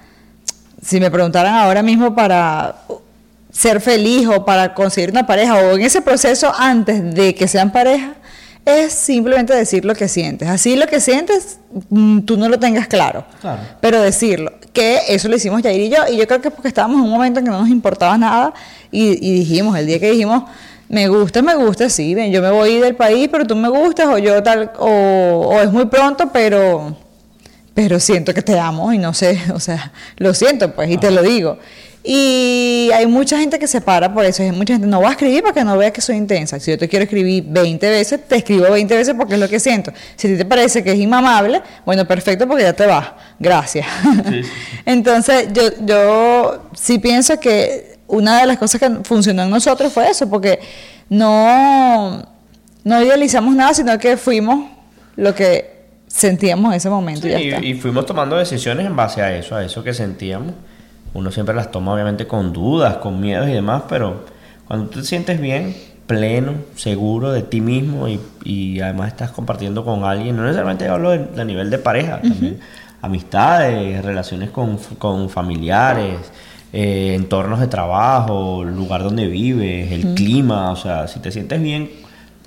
[0.85, 2.75] si me preguntaran ahora mismo para
[3.53, 7.71] ser feliz o para conseguir una pareja o en ese proceso antes de que sean
[7.71, 8.15] pareja,
[8.65, 10.49] es simplemente decir lo que sientes.
[10.49, 11.59] Así lo que sientes,
[11.91, 13.61] mm, tú no lo tengas claro, Claro.
[13.81, 14.53] pero decirlo.
[14.73, 17.05] Que eso lo hicimos Jair y yo, y yo creo que es porque estábamos en
[17.05, 18.55] un momento en que no nos importaba nada
[18.91, 20.45] y, y dijimos, el día que dijimos,
[20.89, 24.07] me gusta, me gusta, sí, ven, yo me voy del país, pero tú me gustas,
[24.07, 26.97] o yo tal, o, o es muy pronto, pero
[27.75, 31.11] pero siento que te amo y no sé, o sea, lo siento pues y te
[31.11, 31.59] lo digo.
[32.05, 35.11] Y hay mucha gente que se para por eso, hay mucha gente, no voy a
[35.13, 36.59] escribir para que no veas que soy intensa.
[36.59, 39.61] Si yo te quiero escribir 20 veces, te escribo 20 veces porque es lo que
[39.61, 39.93] siento.
[40.17, 43.13] Si a ti te parece que es inmamable, bueno, perfecto porque ya te vas.
[43.39, 43.87] Gracias.
[44.85, 50.11] Entonces, yo, yo sí pienso que una de las cosas que funcionó en nosotros fue
[50.11, 50.59] eso, porque
[51.09, 52.27] no,
[52.83, 54.71] no idealizamos nada, sino que fuimos
[55.15, 55.72] lo que
[56.13, 57.27] sentíamos en ese momento.
[57.27, 57.65] y ya Sí, está.
[57.65, 60.53] y, fuimos tomando decisiones en base a eso, a eso que sentíamos.
[61.15, 64.25] Uno siempre las toma obviamente con dudas, con miedos y demás, pero
[64.67, 69.85] cuando tú te sientes bien, pleno, seguro de ti mismo y, y además estás compartiendo
[69.85, 72.59] con alguien, no necesariamente hablo de, de nivel de pareja, también
[73.03, 76.19] amistades, relaciones con, con familiares,
[76.73, 81.91] eh, entornos de trabajo, lugar donde vives, el clima, o sea, si te sientes bien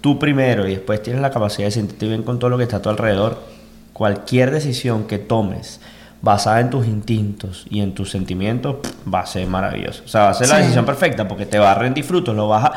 [0.02, 2.78] tú primero y después tienes la capacidad de sentirte bien con todo lo que está
[2.78, 3.40] a tu alrededor,
[3.96, 5.80] cualquier decisión que tomes
[6.22, 10.02] basada en tus instintos y en tus sentimientos pff, va a ser maravilloso.
[10.04, 12.50] O sea, va a ser la decisión perfecta porque te va a rendir frutos, lo
[12.50, 12.72] vas a,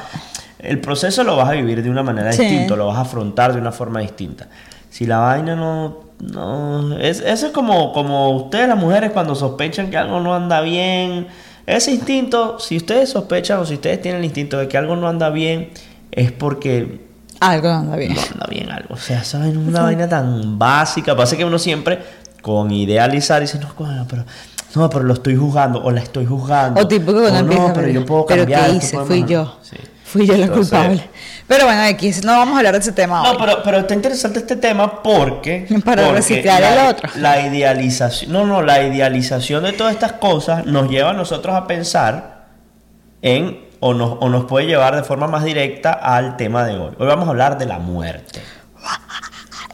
[0.60, 2.42] el proceso lo vas a vivir de una manera Sí.
[2.44, 4.46] distinta, lo vas a afrontar de una forma distinta.
[4.90, 9.90] Si la vaina no, no es, eso es como, como ustedes las mujeres cuando sospechan
[9.90, 11.26] que algo no anda bien,
[11.66, 15.08] ese instinto, si ustedes sospechan o si ustedes tienen el instinto de que algo no
[15.08, 15.70] anda bien,
[16.12, 17.07] es porque
[17.40, 18.14] Algo no anda bien.
[18.14, 18.94] no anda bien algo.
[18.94, 19.56] O sea, ¿saben?
[19.56, 21.16] Una vaina tan básica.
[21.16, 21.98] Pasa que uno siempre,
[22.42, 24.24] con idealizar, dice, no, bueno, pero,
[24.74, 26.80] no, pero lo estoy juzgando, o la estoy juzgando.
[26.80, 28.70] O tipo que uno o empieza no, pero yo puedo ¿pero cambiar.
[28.70, 28.96] qué esto hice?
[29.06, 29.28] Fui mejorar".
[29.28, 29.58] yo.
[29.62, 29.76] Sí.
[30.04, 31.04] Fui yo la Entonces- culpable.
[31.46, 33.36] Pero bueno, X, no vamos a hablar de ese tema No, hoy.
[33.40, 35.66] pero, pero está interesante este tema porque.
[35.84, 37.10] Para porque reciclar la, el otro.
[37.16, 38.32] La idealización.
[38.32, 42.46] No, no, la idealización de todas estas cosas nos lleva a nosotros a pensar
[43.22, 43.67] en.
[43.80, 46.94] O nos, o nos puede llevar de forma más directa al tema de hoy.
[46.98, 48.40] Hoy vamos a hablar de la muerte.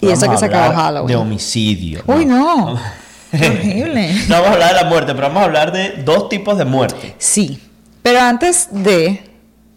[0.00, 1.08] Y eso que se acabó Halloween.
[1.08, 2.02] De homicidio.
[2.06, 2.78] Uy, no.
[3.30, 4.14] Qué horrible.
[4.28, 6.64] No vamos a hablar de la muerte, pero vamos a hablar de dos tipos de
[6.64, 7.14] muerte.
[7.18, 7.60] Sí,
[8.02, 9.22] pero antes de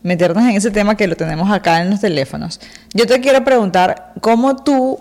[0.03, 2.59] meternos en ese tema que lo tenemos acá en los teléfonos,
[2.93, 4.99] yo te quiero preguntar cómo tú,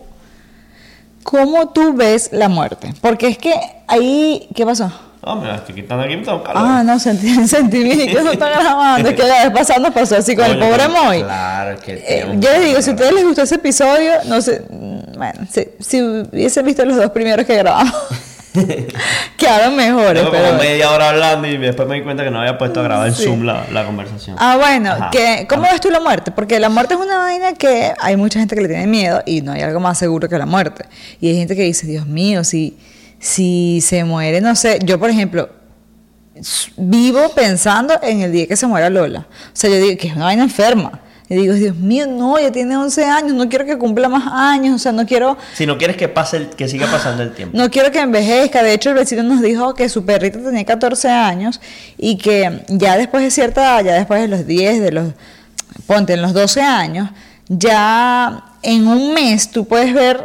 [1.23, 3.55] cómo tú ves la muerte, porque es que
[3.89, 4.93] ahí, ¿qué pasó?
[5.27, 6.63] No, me la estoy quitando aquí, me tengo calor.
[6.65, 10.17] Ah, no, sentí, sentí que eso está grabando, es que la vez pasada nos pasó
[10.17, 11.23] así con el pobre Moy.
[11.25, 14.63] Claro, que Eh, yo les digo, si a ustedes les gustó ese episodio, no sé,
[14.71, 17.93] mm, bueno, si, si hubiesen visto los dos primeros que grabamos,
[19.37, 20.47] quedaron mejores, Tengo pero...
[20.49, 23.09] como media hora hablando y después me di cuenta que no había puesto a grabar
[23.09, 23.25] en Sí.
[23.25, 24.37] Zoom la, la conversación.
[24.39, 25.11] Ah, bueno, Ajá.
[25.11, 26.31] que, ¿cómo ves tú la muerte?
[26.31, 29.41] Porque la muerte es una vaina que hay mucha gente que le tiene miedo y
[29.43, 30.85] no hay algo más seguro que la muerte.
[31.21, 32.77] Y hay gente que dice, Dios mío, si,
[33.27, 35.49] si se muere, no sé, yo por ejemplo,
[36.77, 39.21] vivo pensando en el día que se muera Lola.
[39.21, 41.01] O sea, yo digo que es una vaina enferma.
[41.29, 44.77] Y digo, Dios mío, no, ya tiene 11 años, no quiero que cumpla más años,
[44.77, 45.37] o sea, no quiero...
[45.55, 47.59] Si no quieres que pase el- que siga pasando el tiempo.
[47.59, 48.63] No quiero que envejezca.
[48.63, 51.61] De hecho, el vecino nos dijo que su perrita tenía 14 años
[51.99, 55.09] y que ya después de cierta edad, ya después de los 10, de los,
[55.89, 57.11] ponte, en los 12 años,
[57.49, 60.25] ya en un mes tú puedes ver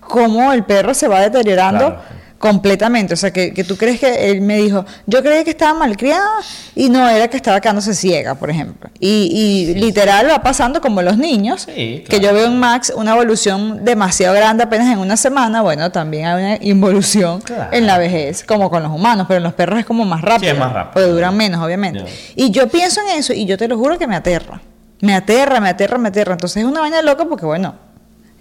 [0.00, 2.19] cómo el perro se va deteriorando Claro.
[2.40, 3.12] Completamente.
[3.14, 6.26] O sea, que, que tú crees que él me dijo, yo creía que estaba malcriada
[6.74, 8.90] y no, era que estaba quedándose ciega, por ejemplo.
[8.98, 13.12] Y, y literal va pasando como los niños, Sí, que yo veo en Max una
[13.12, 15.60] evolución demasiado grande apenas en una semana.
[15.60, 17.68] Bueno, también hay una involución Claro.
[17.72, 20.52] en la vejez, como con los humanos, pero en los perros es como más rápido.
[20.52, 20.92] es más rápido.
[20.94, 22.04] Porque duran menos, obviamente.
[22.36, 24.62] Y yo pienso en eso y yo te lo juro que me aterra.
[25.02, 26.32] Me aterra, me aterra, me aterra.
[26.32, 27.74] Entonces es una vaina loca porque, bueno,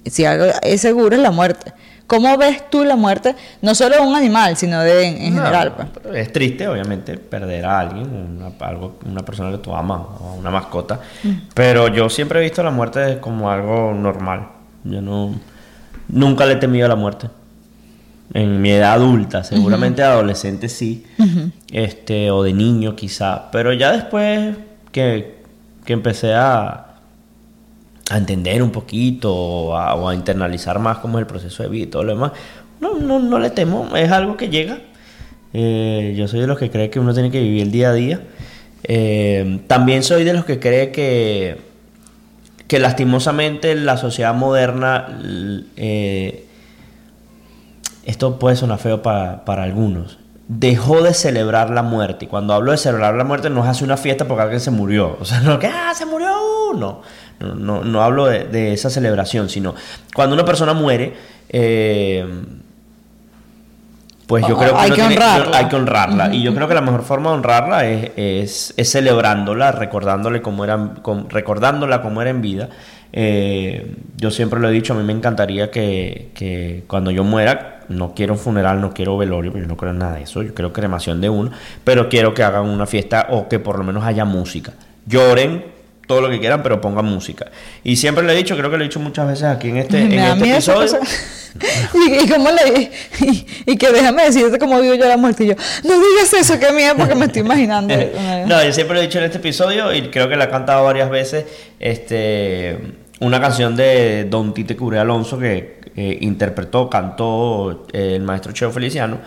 [0.06, 1.74] si algo es seguro es la muerte.
[2.10, 5.44] ¿Cómo ves tú la muerte, no solo de un animal, sino de en, en No,
[5.44, 5.74] general?
[5.76, 6.16] Pues?
[6.16, 10.50] Es triste, obviamente, perder a alguien, una, algo, una persona que tú amas, o una
[10.50, 11.02] mascota.
[11.22, 11.30] Mm.
[11.54, 14.48] Pero yo siempre he visto la muerte como algo normal.
[14.86, 15.40] Yo no.
[16.08, 17.30] Nunca le he temido a la muerte.
[18.34, 21.06] En mi edad adulta, seguramente de adolescente sí.
[21.72, 23.52] este, o de niño quizá.
[23.52, 24.56] Pero ya después
[24.92, 25.44] que,
[25.86, 26.89] que empecé a,
[28.10, 31.88] a entender un poquito o a, internalizar más cómo es el proceso de vida y
[31.88, 32.32] todo lo demás,
[32.82, 34.80] no, no, no le temo, es algo que llega.
[35.54, 37.94] Eh, yo soy de los que cree que uno tiene que vivir el día a
[37.94, 38.22] día.
[38.84, 41.58] Eh, también soy de los que cree que,
[42.68, 45.20] que lastimosamente la sociedad moderna,
[45.76, 46.46] eh,
[48.06, 50.18] esto puede sonar feo para, para algunos,
[50.52, 52.26] dejó de celebrar la muerte.
[52.26, 54.72] Y cuando hablo de celebrar la muerte no es hacer una fiesta porque alguien se
[54.72, 55.16] murió.
[55.22, 56.28] O sea, no que, ah, se murió
[56.74, 57.02] uno.
[57.40, 59.76] No, no, no hablo de, de esa celebración, sino
[60.14, 61.14] cuando una persona muere,
[61.50, 62.26] eh,
[64.28, 65.58] pues yo Oh, creo que, hay que tiene- honrarla.
[65.58, 66.34] hay que honrarla.
[66.36, 70.64] Y yo creo que la mejor forma de honrarla es, es, es celebrándola, recordándole cómo
[70.64, 70.94] era,
[71.30, 72.70] recordándola como era en vida.
[73.12, 77.82] Eh, yo siempre lo he dicho, a mí me encantaría que, que cuando yo muera,
[77.90, 80.54] no quiero un funeral, no quiero velorio, yo no creo en nada de eso, yo
[80.54, 81.52] quiero cremación de uno,
[81.84, 84.74] pero quiero que hagan una fiesta o que por lo menos haya música.
[85.06, 85.79] Lloren
[86.10, 87.52] todo lo que quieran, pero pongan música.
[87.84, 90.02] Y siempre lo he dicho, creo que lo he dicho muchas veces aquí en este,
[90.06, 91.00] en este episodio.
[91.94, 95.48] y, y cómo le y, y que déjame decirte cómo vivo yo la muerte y
[95.50, 97.94] yo no digas eso que miedo porque me estoy imaginando
[98.48, 100.84] no, yo siempre lo he dicho en este episodio y creo que la he cantado
[100.84, 101.46] varias veces.
[101.80, 102.76] Este,
[103.20, 108.72] una canción de Don Tite Curé Alonso que eh, interpretó, cantó eh, el maestro Cheo
[108.72, 109.20] Feliciano.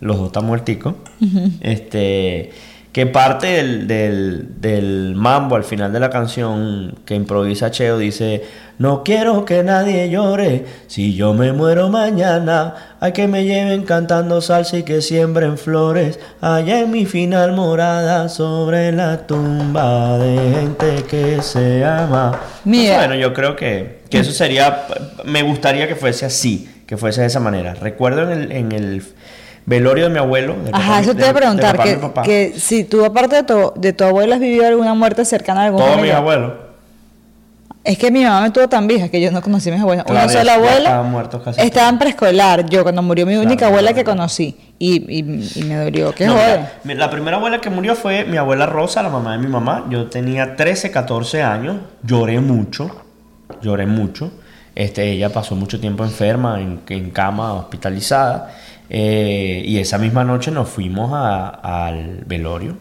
[0.00, 0.94] Los dos están muerticos.
[1.60, 2.50] Este,
[2.92, 8.44] que parte del, del, del mambo al final de la canción que improvisa Cheo dice:
[8.78, 10.66] No quiero que nadie llore.
[10.88, 16.20] Si yo me muero mañana, hay que me lleven cantando salsa y que siembren flores.
[16.42, 22.38] Allá en mi final morada, sobre la tumba de gente que se ama.
[22.64, 22.98] Mira.
[22.98, 24.84] Bueno, yo creo que, que eso sería.
[25.24, 27.72] Me gustaría que fuese así, que fuese de esa manera.
[27.72, 29.02] Recuerdo en el, en el
[29.66, 30.54] velorio de mi abuelo.
[30.64, 33.04] papá Ajá, de eso te iba a de- de preguntar, de que, que si tú
[33.04, 36.12] aparte de tu, de tu abuela has vivido alguna muerte cercana a algún Todos mis
[36.12, 36.52] abuelos.
[37.84, 40.04] Es que mi mamá me tuvo tan vieja que yo no conocí a mis abuelos.
[40.04, 42.64] Claro, Una sola abuela estaban muertos casi estaba en preescolar.
[42.70, 44.04] Yo cuando murió mi única Claro, abuela claro.
[44.04, 44.56] que conocí.
[44.78, 46.14] Y, y, y me dolió.
[46.14, 46.58] ¿Qué No, joder?
[46.60, 49.48] mira, mi- la primera abuela que murió fue mi abuela Rosa, la mamá de mi
[49.48, 49.86] mamá.
[49.90, 51.78] Yo tenía 13, 14 años.
[52.04, 52.88] Lloré mucho.
[53.62, 54.30] Lloré mucho.
[54.76, 58.54] Este, ella pasó mucho tiempo enferma, en, en cama, hospitalizada.
[58.94, 61.48] Eh, y esa misma noche nos fuimos a-
[61.88, 62.76] al velorio.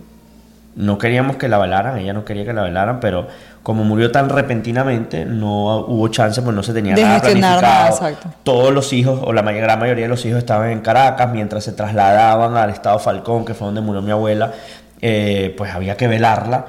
[0.73, 3.27] no queríamos que la velaran, ella no quería que la velaran, pero
[3.61, 7.61] como murió tan repentinamente, no hubo chance, pues no se tenía De nada planificado.
[7.61, 8.29] nada, exacto.
[8.43, 11.73] Todos los hijos, o la gran mayoría de los hijos estaban en Caracas, mientras se
[11.73, 14.53] trasladaban al estado Falcón, que fue donde murió mi abuela,
[15.01, 16.65] eh, pues había que velarla.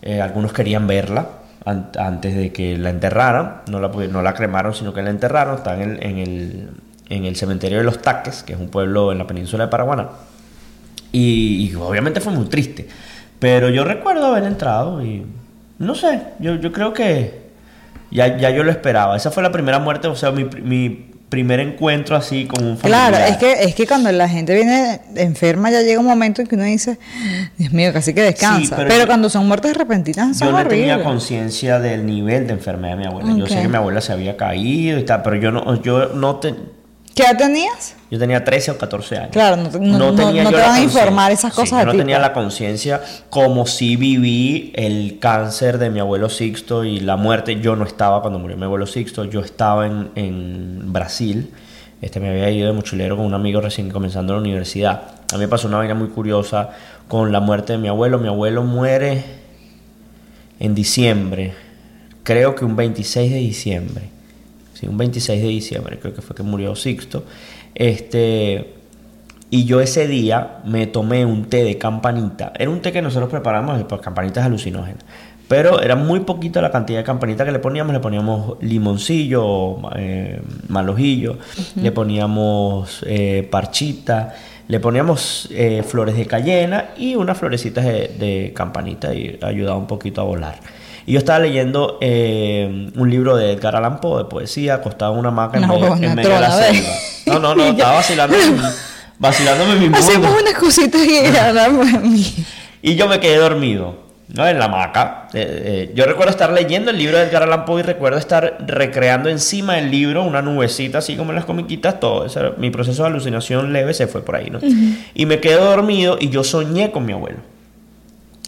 [0.00, 1.26] Eh, algunos querían verla
[1.66, 5.56] an- antes de que la enterraran, no la, no la cremaron, sino que la enterraron,
[5.56, 6.70] está en el, en el,
[7.14, 10.08] en el cementerio de Los Taques, que es un pueblo en la península de Paraguaná.
[11.12, 12.88] Y, y obviamente fue muy triste.
[13.38, 15.24] Pero yo recuerdo haber entrado y
[15.78, 17.42] no sé, yo, yo creo que
[18.10, 19.16] ya, ya yo lo esperaba.
[19.16, 23.10] Esa fue la primera muerte, o sea, mi, mi primer encuentro así con un familiar.
[23.10, 26.46] Claro, es que, es que cuando la gente viene enferma ya llega un momento en
[26.46, 26.98] que uno dice,
[27.58, 28.60] Dios mío, casi que descansa.
[28.60, 32.46] Sí, pero pero yo- cuando son muertes repentinas son Yo no tenía conciencia del nivel
[32.46, 33.34] de enfermedad de mi abuela.
[33.36, 36.36] Yo sé que mi abuela se había caído y tal, pero yo no, yo no
[36.36, 36.54] te,
[37.14, 37.94] ¿Qué edad tenías?
[38.10, 39.30] yo tenía 13 o 14 años.
[39.32, 41.86] Claro, no no- no- tenía no te van a informar esas cosas Sí, de yo
[41.92, 42.28] no tenía pues.
[42.28, 47.60] la conciencia como si viví el cáncer de mi abuelo Sixto y la muerte.
[47.60, 51.50] Yo no estaba cuando murió mi abuelo Sixto, yo estaba en, en Brasil.
[52.00, 55.02] Este me había ido de mochilero con un amigo recién comenzando la universidad.
[55.32, 56.70] A mí me pasó una vaina muy curiosa
[57.08, 58.18] con la muerte de mi abuelo.
[58.18, 59.22] Mi abuelo muere
[60.60, 61.54] en diciembre,
[62.22, 64.02] creo que un 26 de diciembre.
[64.82, 67.22] Sí, un 26 de diciembre, creo que fue que murió Sixto.
[67.72, 68.74] Este,
[69.48, 72.52] y yo ese día me tomé un té de campanita.
[72.58, 75.04] Era un té que nosotros preparamos, pues campanitas alucinógenas.
[75.46, 77.92] Pero era muy poquito la cantidad de campanita que le poníamos.
[77.92, 81.38] Le poníamos limoncillo, eh, malojillo,
[81.76, 84.34] le poníamos eh, parchita,
[84.66, 89.86] le poníamos eh, flores de cayena y unas florecitas de, de campanita y ayudaba un
[89.86, 90.81] poquito a volar.
[91.06, 95.18] Y yo estaba leyendo eh, un libro de Edgar Allan Poe de poesía, acostado en
[95.18, 96.90] una hamaca en No, medio, una en medio de la selva.
[97.26, 98.36] No, no, no, estaba vacilando,
[99.18, 99.98] vacilándome mi mundo.
[99.98, 102.44] Hacemos unas cositas y.
[102.82, 103.96] Y yo me quedé dormido,
[104.28, 104.46] ¿no?
[104.46, 105.28] En la hamaca.
[105.34, 108.58] Eh, eh, yo recuerdo estar leyendo el libro de Edgar Allan Poe y recuerdo estar
[108.66, 112.26] recreando encima del libro una nubecita, así como en las comiquitas, todo.
[112.58, 114.60] Mi proceso de alucinación leve se fue por ahí, ¿no?
[115.14, 117.38] Y me quedé dormido y yo soñé con mi abuelo.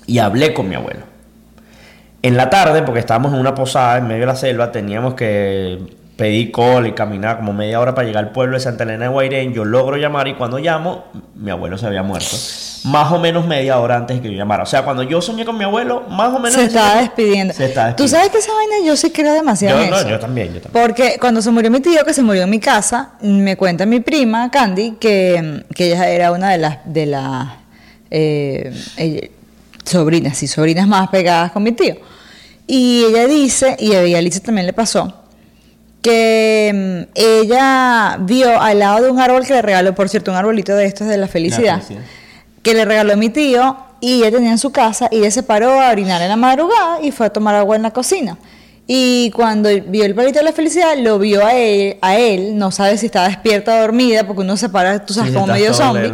[0.06, 1.13] Y hablé con mi abuelo.
[2.26, 5.78] En la tarde, porque estábamos en una posada en medio de la selva, teníamos que
[6.16, 9.10] pedir cola y caminar como media hora para llegar al pueblo de Santa Elena de
[9.10, 9.52] Guairén.
[9.52, 12.36] Yo logro llamar y cuando llamo, mi abuelo se había muerto.
[12.84, 14.62] Más o menos media hora antes de que yo llamara.
[14.62, 16.54] O sea, cuando yo soñé con mi abuelo, más o menos...
[16.54, 17.52] Se estaba despidiendo.
[17.52, 18.16] Se estaba Tú despidiendo.
[18.16, 20.08] sabes que esa vaina yo sí creo demasiado Yo, en no, eso.
[20.08, 20.86] yo también, yo también.
[20.86, 24.00] Porque cuando se murió mi tío, que se murió en mi casa, me cuenta mi
[24.00, 27.48] prima, Candy, que, que ella era una de las de las
[28.10, 29.28] eh, ella-
[29.84, 31.96] sobrinas, sí, sobrinas más pegadas con mi tío.
[32.66, 35.22] Y ella dice, y a Alicia también le pasó,
[36.00, 40.36] que mm, ella vio al lado de un árbol que le regaló, por cierto, un
[40.36, 42.02] arbolito de estos de la felicidad, felicidad.
[42.62, 45.80] que le regaló mi tío y ella tenía en su casa y ella se paró
[45.80, 48.38] a orinar en la madrugada y fue a tomar agua en la cocina.
[48.86, 52.70] Y cuando vio el palito de la felicidad, lo vio a él, a él, no
[52.70, 55.72] sabe si estaba despierta o dormida, porque uno se para, tú sabes, Sí, como medio
[55.72, 56.12] zombie,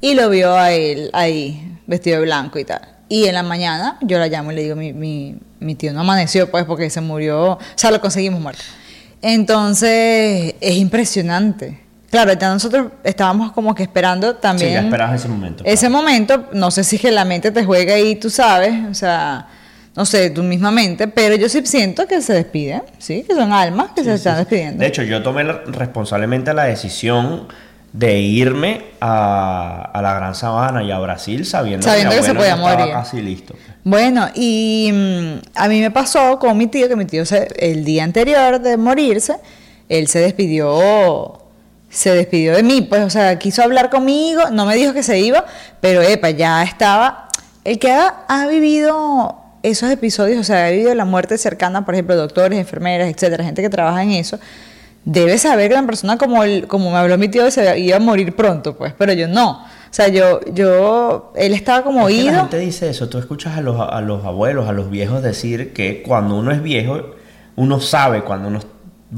[0.00, 2.80] y lo vio a él ahí, vestido de blanco y tal.
[3.08, 6.00] Y en la mañana yo la llamo y le digo, mi, mi, mi tío no
[6.00, 8.62] amaneció, pues, porque se murió, o sea, lo conseguimos muerto.
[9.22, 11.80] Entonces, es impresionante.
[12.10, 15.64] Claro, ya nosotros estábamos como que esperando también Sí, ya esperabas ese momento.
[15.64, 18.92] ese momento, no sé si es que la mente te juega ahí, tú sabes, o
[18.92, 19.48] sea,
[19.96, 23.24] no sé, tú misma mente, pero yo sí siento que se despiden, ¿sí?
[23.26, 24.80] Que son almas que se están despidiendo.
[24.80, 27.48] De hecho, yo tomé responsablemente la decisión
[27.92, 32.90] de irme a, a la Gran Sabana y a Brasil sabiendo, que se podía morir.
[32.92, 33.54] casi listo.
[33.84, 37.84] Bueno, y mm, a mí me pasó con mi tío, que mi tío se- el
[37.84, 39.36] día anterior de morirse,
[39.88, 41.42] él se despidió,
[41.90, 45.18] se despidió de mí, pues, o sea, quiso hablar conmigo, no me dijo que se
[45.20, 45.44] iba,
[45.82, 47.28] pero epa, ya estaba,
[47.64, 51.94] el que ha, ha vivido esos episodios, o sea, ha vivido la muerte cercana, por
[51.94, 54.38] ejemplo, doctores, enfermeras, etcétera, gente que trabaja en eso,
[55.04, 58.00] debe saber que una persona como, el, como me habló mi tío se iba a
[58.00, 59.50] morir pronto, pues, pero yo no.
[59.62, 63.58] O sea, yo, yo, él estaba como Es que la gente dice eso, tú escuchas
[63.58, 67.14] a los, a los abuelos, a los viejos decir que cuando uno es viejo,
[67.56, 68.60] uno sabe cuando uno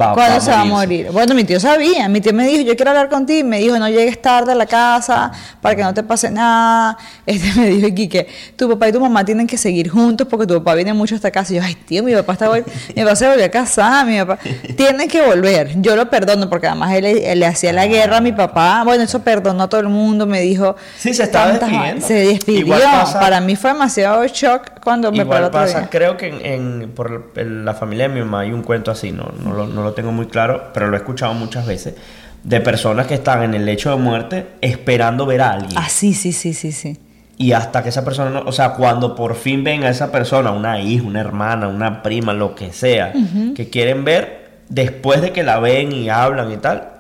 [0.01, 1.11] va, ¿Cuándo se va a morir?
[1.11, 2.09] Bueno, mi tío sabía.
[2.09, 3.47] Mi tío me dijo, yo quiero hablar contigo.
[3.49, 6.97] Me dijo, no llegues tarde a la casa para que no te pase nada.
[7.27, 10.47] Este me dijo aquí que tu papá y tu mamá tienen que seguir juntos porque
[10.47, 11.53] tu papá viene mucho a esta casa.
[11.53, 14.39] Y yo, ay, tío, mi papá está mi papá se volvió a casar, mi papá
[14.77, 15.81] tiene que volver.
[15.81, 18.83] Yo lo perdono porque además él, él le hacía la guerra a mi papá.
[18.85, 20.27] Bueno, eso perdonó a todo el mundo.
[20.27, 22.07] Me dijo, Sí, se estaba despidiendo.
[22.07, 22.77] Se despidió.
[23.15, 26.45] Para mí fue demasiado shock cuando me Igual pasa, creo que en,
[26.83, 29.83] en- por la familia de mi mamá hay un cuento así, no, no, lo, no
[29.83, 31.95] lo tengo muy claro, pero lo he escuchado muchas veces,
[32.43, 35.73] de personas que están en el lecho de muerte esperando ver a alguien.
[35.77, 36.99] Ah, sí, sí, sí, sí, sí.
[37.37, 40.51] Y hasta que esa persona, no, o sea, cuando por fin ven a esa persona,
[40.53, 43.13] una hija, una hermana, una prima, lo que sea,
[43.57, 46.91] que quieren ver, después de que la ven y hablan y tal,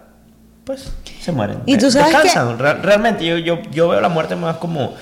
[0.64, 1.58] pues se mueren.
[1.66, 2.58] Y tú sabes Descansan.
[2.58, 4.94] Re- realmente yo, yo, yo veo la muerte más como,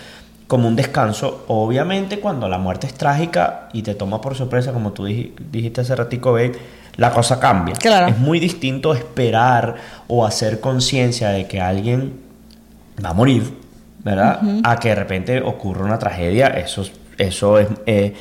[0.47, 1.45] como un descanso.
[1.49, 5.81] Obviamente cuando la muerte es trágica y te toma por sorpresa, como tú dij- dijiste
[5.81, 6.53] hace ratico, babe,
[6.97, 7.75] la cosa cambia.
[7.75, 8.09] Claro.
[8.09, 9.77] Es muy distinto esperar
[10.09, 12.21] o hacer conciencia de que alguien
[13.05, 13.55] va a morir,
[14.05, 14.41] ¿verdad?
[14.65, 17.69] A que de repente ocurra una tragedia, eso, es- eso es...
[17.87, 18.15] eh,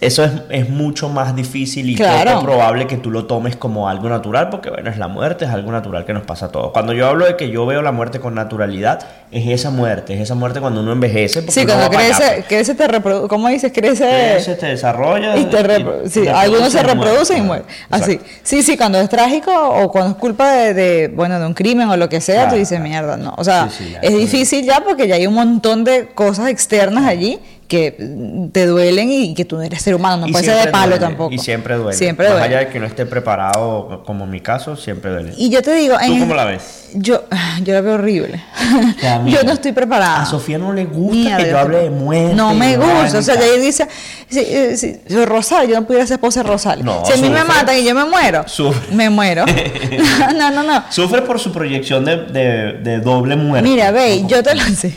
[0.00, 2.34] eso es, es mucho más difícil y Claro.
[2.34, 5.50] poco probable que tú lo tomes como algo natural, porque bueno, es la muerte, es
[5.50, 6.72] algo natural que nos pasa a todos.
[6.72, 10.20] Cuando yo hablo de que yo veo la muerte con naturalidad, es esa muerte, es
[10.20, 11.40] esa muerte cuando uno envejece.
[11.42, 13.72] porque Sí, uno cuando para crece, crece te reproduce, ¿cómo dices?
[13.74, 15.36] Crece, Crece, te desarrolla.
[15.36, 17.66] y te repro- sí, algunos se y reproducen y mueren.
[17.90, 18.12] Así.
[18.12, 18.32] Exacto.
[18.42, 21.88] Sí, sí, cuando es trágico o cuando es culpa de, de, bueno, de un crimen
[21.90, 22.84] o lo que sea, Claro, tú dices, claro.
[22.88, 23.34] mierda, no.
[23.36, 26.48] O sea, Sí, sí, ya, es difícil ya porque ya hay un montón de cosas
[26.48, 27.38] externas allí
[27.68, 30.86] que te duelen y que tú no eres ser humano, no puedes ser de palo
[30.96, 31.34] duele, tampoco.
[31.34, 31.96] Y siempre duele.
[31.96, 32.56] Siempre Más duele.
[32.56, 35.34] allá de que no esté preparado, como en mi caso, siempre duele.
[35.36, 36.88] Y yo te digo, ¿Tú en- cómo la ves?
[36.94, 37.24] Yo,
[37.64, 38.42] yo la veo horrible.
[39.26, 40.22] Yo no estoy preparada.
[40.22, 42.34] A Sofía no le gusta que yo yo hable de muerte.
[42.34, 43.18] No me gusta.
[43.18, 43.86] O sea, ella dice,
[44.28, 46.84] si, eh, si- si Rosal, yo no pudiera ser esposa de Rosal.
[46.84, 48.94] No, si a mí me matan y yo me muero, Sufre.
[48.94, 49.44] me muero.
[50.36, 50.84] no, no, no.
[50.90, 53.68] Sufre por su proyección de, de- de doble muerte.
[53.68, 54.94] Mira, ve, yo te lo sé.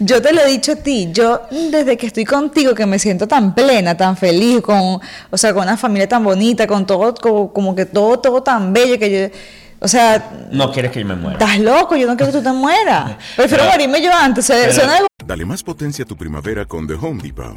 [0.00, 3.28] Yo te lo he dicho a ti, yo desde que estoy contigo que me siento
[3.28, 7.52] tan plena, tan feliz, con, o sea, con una familia tan bonita, con todo, como,
[7.52, 9.36] como que todo, todo tan bello que yo,
[9.80, 11.38] o sea, No quieres que yo me muera.
[11.38, 13.12] estás loco, yo no quiero que tú te mueras.
[13.36, 14.44] Prefiero Pero- morirme yo antes.
[14.46, 17.56] Se- pero- suena algo- Dale más potencia a tu primavera con The Home Depot.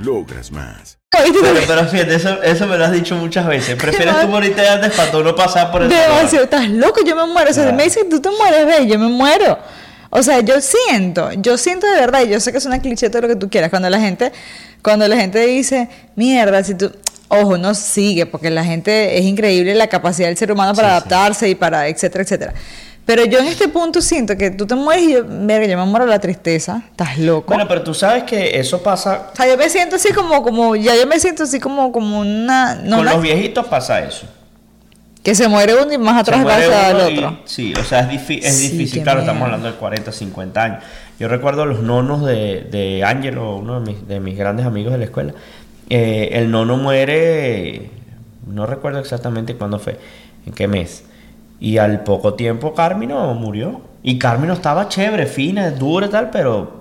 [0.00, 0.98] Logras más.
[1.10, 1.32] Pero,
[1.66, 3.74] pero fíjate, eso, eso me lo has dicho muchas veces.
[3.80, 5.90] Prefieres tú morirte antes para tú no pasar por eso.
[5.90, 7.50] Demasiado, estás loco, yo me muero.
[7.50, 9.58] O sea, me dicen que tú te mueres, ve, yo me muero.
[10.10, 13.10] O sea, yo siento, yo siento de verdad, y yo sé que es una cliché
[13.10, 14.32] todo lo que tú quieras, cuando la gente,
[14.82, 16.90] cuando la gente dice, mierda, si tú,
[17.28, 21.48] ojo, no sigue, porque la gente es increíble la capacidad del ser humano para adaptarse
[21.48, 22.54] y para, etcétera, etcétera.
[23.06, 25.84] Pero yo en este punto siento que tú te mueres y yo, verga, yo me
[25.84, 27.48] muero de la tristeza, estás loco.
[27.48, 29.30] Bueno, pero tú sabes que eso pasa.
[29.32, 32.20] o sea, yo me siento así como, como, ya yo me siento así como, como
[32.20, 34.26] una, no con una- los viejitos pasa eso.
[35.24, 37.38] que se muere uno y más atrás gracias uno al y- otro.
[37.44, 39.02] sí, o sea, es, difi- es Sí, difícil.
[39.02, 40.84] Claro, estamos hablando de 40, 50 años.
[41.18, 44.98] Yo recuerdo los nonos de, de Angelo, uno de mis, de mis grandes amigos de
[44.98, 45.34] la escuela.
[45.90, 47.90] Eh, el nono muere,
[48.46, 49.98] no recuerdo exactamente cuándo fue,
[50.46, 51.04] en qué mes.
[51.60, 53.82] Y al poco tiempo Carmino murió.
[54.02, 56.80] Y Carmino estaba chévere, fina, dura y tal, pero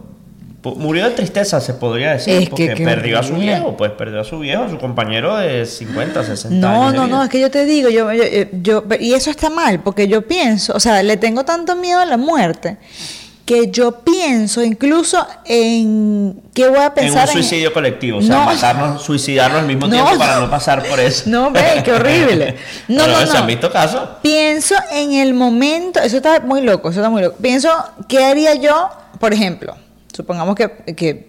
[0.78, 2.34] murió de tristeza, se podría decir.
[2.34, 4.78] Es que porque qué perdió a su viejo, pues perdió a su viejo, a su
[4.78, 6.94] compañero de 50, 60 No, años.
[6.96, 7.16] no, vida.
[7.18, 8.24] no, es que yo te digo, yo, yo,
[8.62, 12.06] yo- y eso está mal, porque yo pienso, o sea, le tengo tanto miedo a
[12.06, 12.78] la muerte,
[13.50, 18.36] que yo pienso incluso en qué voy a En pensar un suicidio colectivo, o sea,
[18.36, 18.46] No.
[18.46, 19.92] matarnos, suicidarnos al mismo No.
[19.94, 21.24] tiempo para no pasar por eso.
[21.26, 22.56] No, ve, qué horrible.
[22.88, 24.08] No, no, ¿Se han visto casos?
[24.22, 27.38] Pienso en el momento, eso está muy loco, eso está muy loco.
[27.42, 27.70] Pienso,
[28.08, 28.88] ¿qué haría yo,
[29.20, 29.76] por ejemplo?
[30.14, 31.28] Supongamos que, que,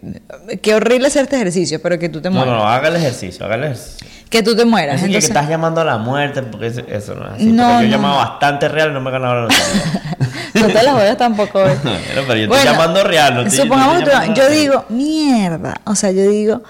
[0.61, 2.49] que horrible hacer este ejercicio, pero que tú te mueras.
[2.53, 4.07] no, no, haga el ejercicio, haga el ejercicio.
[4.29, 4.97] Que tú te mueras.
[4.97, 7.47] Así que, que entonces- estás llamando a la muerte, porque eso, no es así.
[7.47, 10.17] No, porque yo he llamado bastante real y no me he ganado la lotería.
[10.55, 11.77] no te las voy a tampoco ver.
[11.83, 11.97] pero,
[12.27, 14.53] pero yo estoy Bueno, llamando real, no no Supongamos que tú- yo real.
[14.53, 15.81] digo, mierda.
[15.85, 16.63] O sea, yo digo,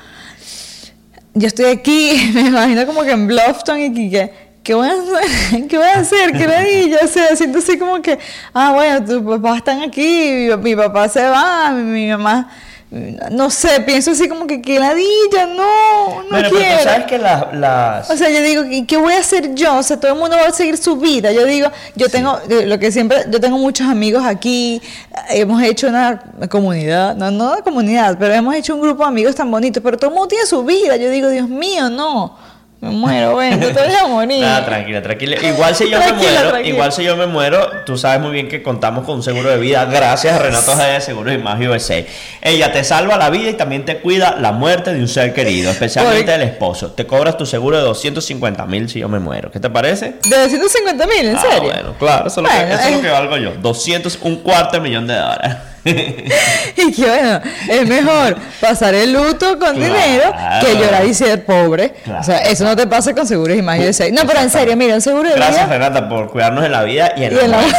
[1.35, 5.67] yo estoy aquí, me imagino como que en Bluffton y que, ¿qué voy a hacer?
[5.69, 6.33] ¿Qué voy a hacer?
[6.33, 6.99] ¿Qué ladilla?
[7.05, 8.19] O sea, siento así como que,
[8.53, 12.51] ah, bueno, tus papás están aquí, mi, mi papá se va, mi, mi mamá,
[12.91, 15.47] no sé, pienso así como que, ¿qué ladilla?
[15.47, 16.79] No, no Bueno, pero quiero.
[16.79, 17.55] tú sabes que las...
[17.55, 18.11] las...
[18.11, 19.77] O sea, yo digo, ¿y qué voy a hacer yo?
[19.77, 21.31] O sea, todo el mundo va a seguir su vida.
[21.31, 24.83] Yo digo, yo tengo, eh, lo que siempre, yo tengo muchos amigos aquí,
[25.31, 26.21] eh, hemos hecho una
[26.51, 29.97] comunidad, no, no una comunidad, pero hemos hecho un grupo de amigos tan bonitos, pero
[29.97, 30.97] todo el mundo tiene su vida.
[30.97, 32.37] Yo digo, Dios mío, no,
[32.81, 34.41] me muero, bueno, te voy a morir.
[34.41, 35.37] Nada, tranquila, tranquila.
[35.47, 36.69] Igual si yo me muero, tranquila.
[36.75, 39.59] igual si yo me muero, tú sabes muy bien que contamos con un seguro de
[39.59, 42.03] vida gracias a Renato Jaya de Seguros y Más USA.
[42.41, 45.71] Ella te salva la vida y también te cuida la muerte de un ser querido,
[45.71, 46.93] especialmente del esposo.
[46.93, 49.51] Te cobras tu seguro de 250 mil si yo me muero.
[49.51, 50.15] ¿Qué te parece?
[50.29, 51.71] De 250 mil, ¿en Ah, serio?
[51.73, 53.03] bueno, claro, eso es, lo, Bueno, que, eso es lo eh.
[53.03, 53.53] que valgo yo.
[53.61, 55.57] 200, un cuarto de millón de dólares.
[55.85, 59.95] y que bueno, es mejor pasar el luto con Claro.
[59.95, 61.91] dinero que llorar y ser pobre.
[62.05, 62.21] Claro.
[62.21, 64.13] O sea, eso no te pasa con seguros y más de.
[64.13, 65.79] No, pero en serio, mira, un seguro de Gracias, vida.
[65.79, 67.79] Renata, por cuidarnos en la vida y en, Y la en la- muerte.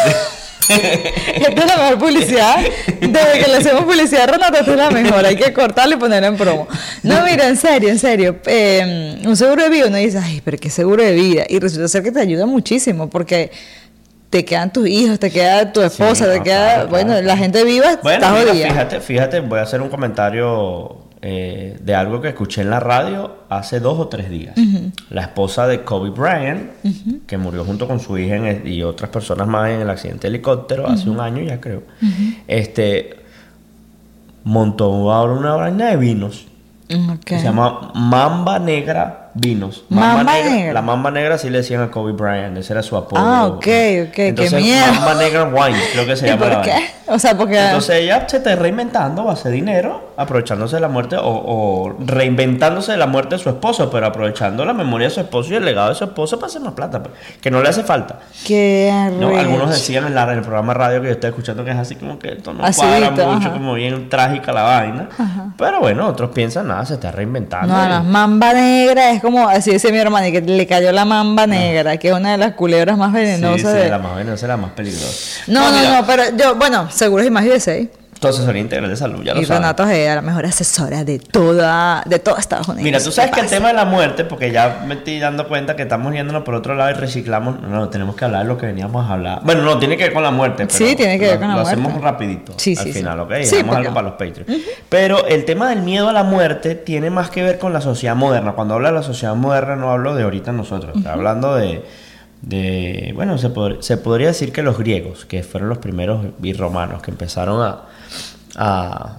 [0.71, 2.55] Esta es la mejor publicidad.
[3.01, 5.25] Desde que le hacemos publicidad a Renata, esta es la mejor.
[5.25, 6.67] Hay que cortarla y ponerla en promo.
[7.03, 8.37] No, mira, en serio, en serio.
[8.45, 11.43] eh, un seguro de vida, uno dice, ay, pero qué seguro de vida.
[11.49, 13.51] Y resulta ser que te ayuda muchísimo porque
[14.31, 16.73] te quedan tus hijos, te queda tu esposa, te no, queda.
[16.73, 17.27] claro, bueno, claro.
[17.27, 18.67] la gente viva Bueno, está mira, jodida.
[18.69, 23.35] fíjate, fíjate, voy a hacer un comentario eh, de algo que escuché en la radio
[23.49, 24.55] hace dos o tres días.
[25.11, 26.71] La esposa de Kobe Bryant,
[27.27, 30.29] que murió junto con su hija el- y otras personas más en el accidente de
[30.29, 31.83] helicóptero hace un año ya creo,
[32.47, 33.17] este
[34.43, 36.45] montó ahora una vaina de vinos.
[37.23, 39.83] Que se llama Mamba Negra Vinos.
[39.89, 40.73] Mamba Negra.
[40.73, 43.21] La Mamba Negra sí le decían a Kobe Bryant, ese era su apodo.
[43.21, 44.85] Ah, ok, ok, qué Entonces, miedo.
[44.93, 46.85] Mamba Negra Wine, creo que se ¿Y llama la por qué?
[47.07, 47.59] O sea, porque.
[47.59, 51.95] Entonces ella se está reinventando, va a hacer dinero, aprovechándose de la muerte o, o
[52.05, 55.55] reinventándose de la muerte de su esposo, pero aprovechando la memoria de su esposo y
[55.57, 58.19] el legado de su esposo para hacer más plata, pues, que no le hace falta.
[58.45, 59.37] Qué ¿no?
[59.37, 61.95] Algunos decían en, la- en el programa radio que yo estoy escuchando que es así
[61.95, 63.53] como que esto no Acidito, cuadra mucho, ajá.
[63.57, 65.09] como bien trágica la vaina.
[65.17, 65.45] Ajá.
[65.57, 67.73] Pero bueno, otros piensan, nada, se está reinventando.
[67.73, 71.05] No, y- no, mamba negra es como, así dice mi hermana, que le cayó la
[71.05, 73.71] mamba negra, que es una de las culebras más venenosas.
[73.73, 75.41] sí, de- la más venenosa, la más peligrosa.
[75.47, 77.87] No, no, mira, no, pero yo, bueno, seguros y más de seis.
[78.21, 79.61] Tu asesoría integral de salud, ya lo Y sabes.
[79.61, 82.83] Renato Ojeda, la mejor asesora de toda, de todo Estados Unidos.
[82.83, 85.47] Mira, tú sabes ¿Qué que el tema de la muerte, porque ya me estoy dando
[85.47, 87.59] cuenta que estamos yéndonos por otro lado y reciclamos.
[87.61, 89.39] No, no, tenemos que hablar de lo que veníamos a hablar.
[89.43, 90.67] Bueno, no, tiene que ver con la muerte.
[90.67, 91.81] Pero Sí, tiene que ver lo- con la lo muerte.
[91.81, 92.99] hacemos rapidito Sí, al sí, sí.
[92.99, 93.29] final, ¿ok?
[93.29, 94.63] Dejamos porque- algo para los Patreons.
[94.87, 98.15] Pero el tema del miedo a la muerte tiene más que ver con la sociedad
[98.15, 98.51] moderna.
[98.51, 100.95] Cuando hablo de la sociedad moderna, no hablo de ahorita nosotros.
[100.95, 101.83] Estoy hablando de.
[102.43, 106.53] de bueno, se, pod- se podría decir que los griegos, que fueron los primeros y
[106.53, 107.81] romanos, que empezaron a.
[108.57, 109.17] a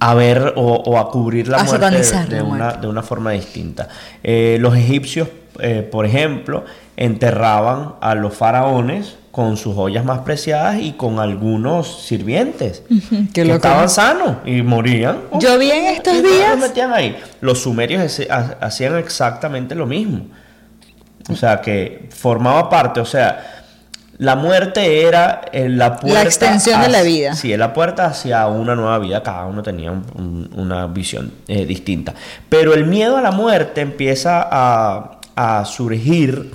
[0.00, 2.80] a ver o, o a cubrir la A muerte de, satanizar de la una, muerte.
[2.82, 3.88] de una forma distinta.
[4.22, 5.28] Eh, los egipcios,
[5.58, 6.64] eh, por ejemplo,
[6.96, 12.82] enterraban a los faraones con sus joyas más preciadas y con algunos sirvientes
[13.34, 15.18] que estaban sanos y morían.
[15.40, 17.16] Yo vi en estos ¿Y no días- los metían ahí?
[17.40, 18.20] Los sumerios
[18.60, 20.26] hacían exactamente lo mismo.
[21.28, 23.57] O sea, que formaba parte, o sea,
[24.18, 26.22] la muerte era eh, la puerta.
[26.22, 27.34] extensión de la hacia- vida.
[27.34, 29.22] Sí, la puerta hacia una nueva vida.
[29.22, 32.14] Cada uno tenía un- un- una visión eh, distinta.
[32.48, 36.50] Pero el miedo a la muerte empieza a, a surgir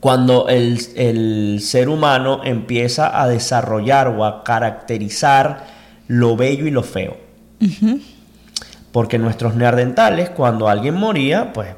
[0.00, 5.64] cuando el, el ser humano empieza a desarrollar o a caracterizar
[6.08, 7.16] lo bello y lo feo.
[8.92, 11.68] Porque nuestros neandertales, cuando alguien moría, pues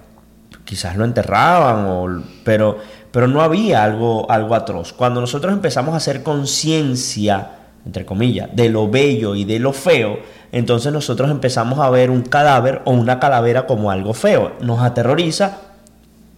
[0.64, 2.78] quizás lo enterraban, o, pero,
[3.16, 4.92] pero no había algo, algo atroz.
[4.92, 7.50] Cuando nosotros empezamos a hacer conciencia,
[7.86, 10.18] entre comillas, de lo bello y de lo feo,
[10.52, 14.52] entonces nosotros empezamos a ver un cadáver o una calavera como algo feo.
[14.60, 15.60] Nos aterroriza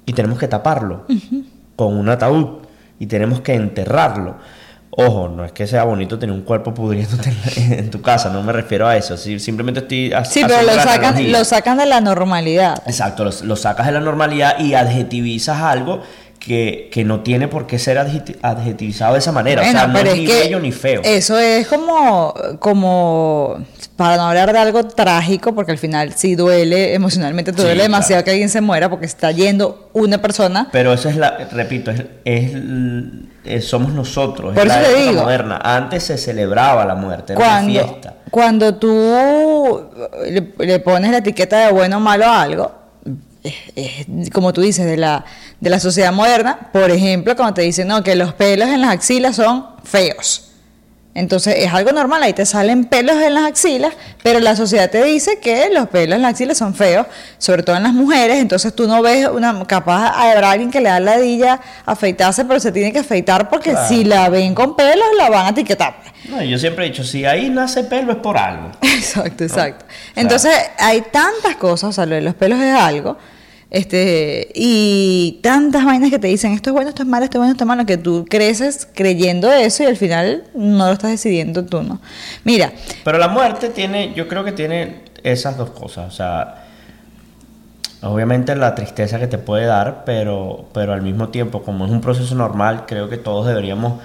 [0.06, 1.02] y tenemos que taparlo
[1.74, 2.58] con un ataúd
[3.00, 4.36] y tenemos que enterrarlo.
[4.90, 8.52] Ojo, no es que sea bonito tener un cuerpo pudriéndote en, tu casa, no me
[8.52, 9.16] refiero a eso.
[9.16, 12.80] simplemente estoy Sí, pero lo sacan, lo sacan de la normalidad.
[12.86, 16.02] Exacto, lo, lo sacas de la normalidad y adjetivizas algo
[16.48, 19.62] que, que no tiene por qué ser adjeti- adjetivizado de esa manera.
[19.62, 21.02] o sea, no pero es es ni que bello ni feo.
[21.04, 23.58] Eso es como, como,
[23.96, 28.22] para no hablar de algo trágico, porque al final sí duele, emocionalmente Sí, duele demasiado
[28.22, 28.24] claro.
[28.24, 30.68] que alguien se muera porque está yendo una persona.
[30.72, 34.88] Pero eso es la, repito, es, es l- es- somos nosotros, Por es eso la
[34.88, 35.22] te digo.
[35.22, 35.60] moderna.
[35.62, 38.14] Antes se celebraba la muerte, era una Cuando, fiesta.
[38.30, 39.86] cuando tú
[40.28, 42.72] le, le pones la etiqueta de bueno o malo a algo,
[44.32, 45.24] como tú dices, de la,
[45.60, 48.90] de la sociedad moderna, por ejemplo, cuando te dicen no, que los pelos en las
[48.90, 50.44] axilas son feos.
[51.14, 53.92] Entonces es algo normal, ahí te salen pelos en las axilas,
[54.22, 57.74] pero la sociedad te dice que los pelos en las axilas son feos, sobre todo
[57.74, 61.60] en las mujeres, entonces tú no ves una capaz habrá alguien que le da ladilla
[61.86, 63.88] afeitarse, pero se tiene que afeitar porque Claro.
[63.88, 65.96] si la ven con pelos la van a etiquetar.
[66.28, 68.70] No, yo siempre he dicho, si ahí nace pelo es por algo.
[68.82, 69.86] Exacto, exacto.
[70.14, 73.16] Entonces, hay tantas cosas, o sea, lo de los pelos es algo,
[73.70, 77.40] este, y tantas vainas que te dicen esto es bueno, esto es malo, esto es
[77.40, 81.10] bueno, esto es malo, que tú creces creyendo eso y al final no lo estás
[81.10, 82.00] decidiendo tú, ¿no?
[82.44, 82.72] Mira,
[83.04, 86.08] Pero la muerte tiene, yo creo que tiene esas dos cosas.
[86.08, 86.64] O sea,
[88.02, 92.00] obviamente la tristeza que te puede dar, pero, pero al mismo tiempo, como es un
[92.00, 94.00] proceso normal, creo que todos deberíamos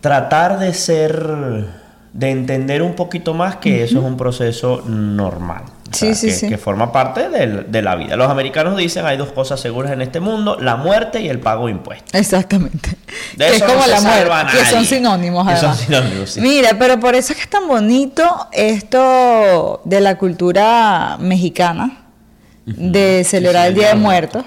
[0.00, 1.68] tratar de ser,
[2.12, 5.62] de entender un poquito más que eso es un proceso normal.
[5.92, 6.48] O Sí, sea, sí, que, sí.
[6.48, 8.16] que forma parte del- de la vida.
[8.16, 11.66] Los americanos dicen hay dos cosas seguras en este mundo, la muerte y el pago
[11.66, 12.14] de impuestos.
[12.18, 12.96] Exactamente.
[13.36, 15.78] De que eso es como no la muerte, que son sinónimos Que son además.
[15.86, 16.36] sinónimos.
[16.38, 18.22] Mira, pero por eso es que es tan bonito
[18.52, 21.98] esto de la cultura mexicana,
[22.64, 24.44] de celebrar el Día de Muertos,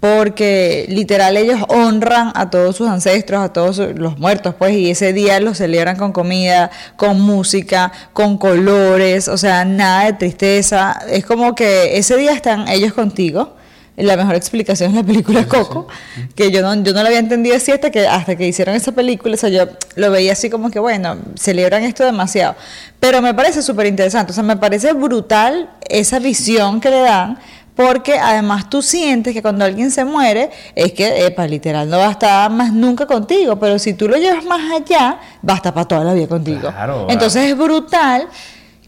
[0.00, 5.12] porque literal ellos honran a todos sus ancestros, a todos los muertos, pues, y ese
[5.12, 10.98] día los celebran con comida, con música, con colores, o sea, nada de tristeza.
[11.10, 13.56] Es como que ese día están ellos contigo.
[13.96, 15.86] La mejor explicación es la película Coco,
[16.34, 18.92] que yo no, yo no la había entendido así hasta que, hasta que hicieron esa
[18.92, 19.34] película.
[19.34, 22.56] O sea, yo lo veía así como que, bueno, celebran esto demasiado.
[22.98, 24.32] Pero me parece súper interesante.
[24.32, 27.38] O sea, me parece brutal esa visión que le dan,
[27.74, 32.08] porque además tú sientes que cuando alguien se muere, es que, epa, literal, no va
[32.08, 33.58] a estar más nunca contigo.
[33.58, 35.18] Pero si tú lo llevas más allá,
[35.48, 36.70] va a estar para toda la vida contigo.
[36.70, 38.28] Claro, Entonces es brutal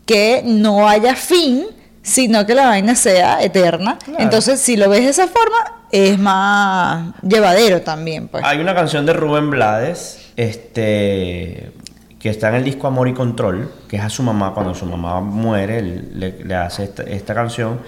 [0.05, 1.65] que no haya fin,
[2.03, 3.99] sino que la vaina sea eterna.
[4.19, 8.45] Entonces, si lo ves de esa forma, es más llevadero también, pues.
[8.45, 11.73] Hay una canción de Rubén Blades, este,
[12.19, 14.87] que está en el disco Amor y Control, que es a su mamá, cuando su
[14.87, 17.81] mamá muere, le, le hace esta, esta canción.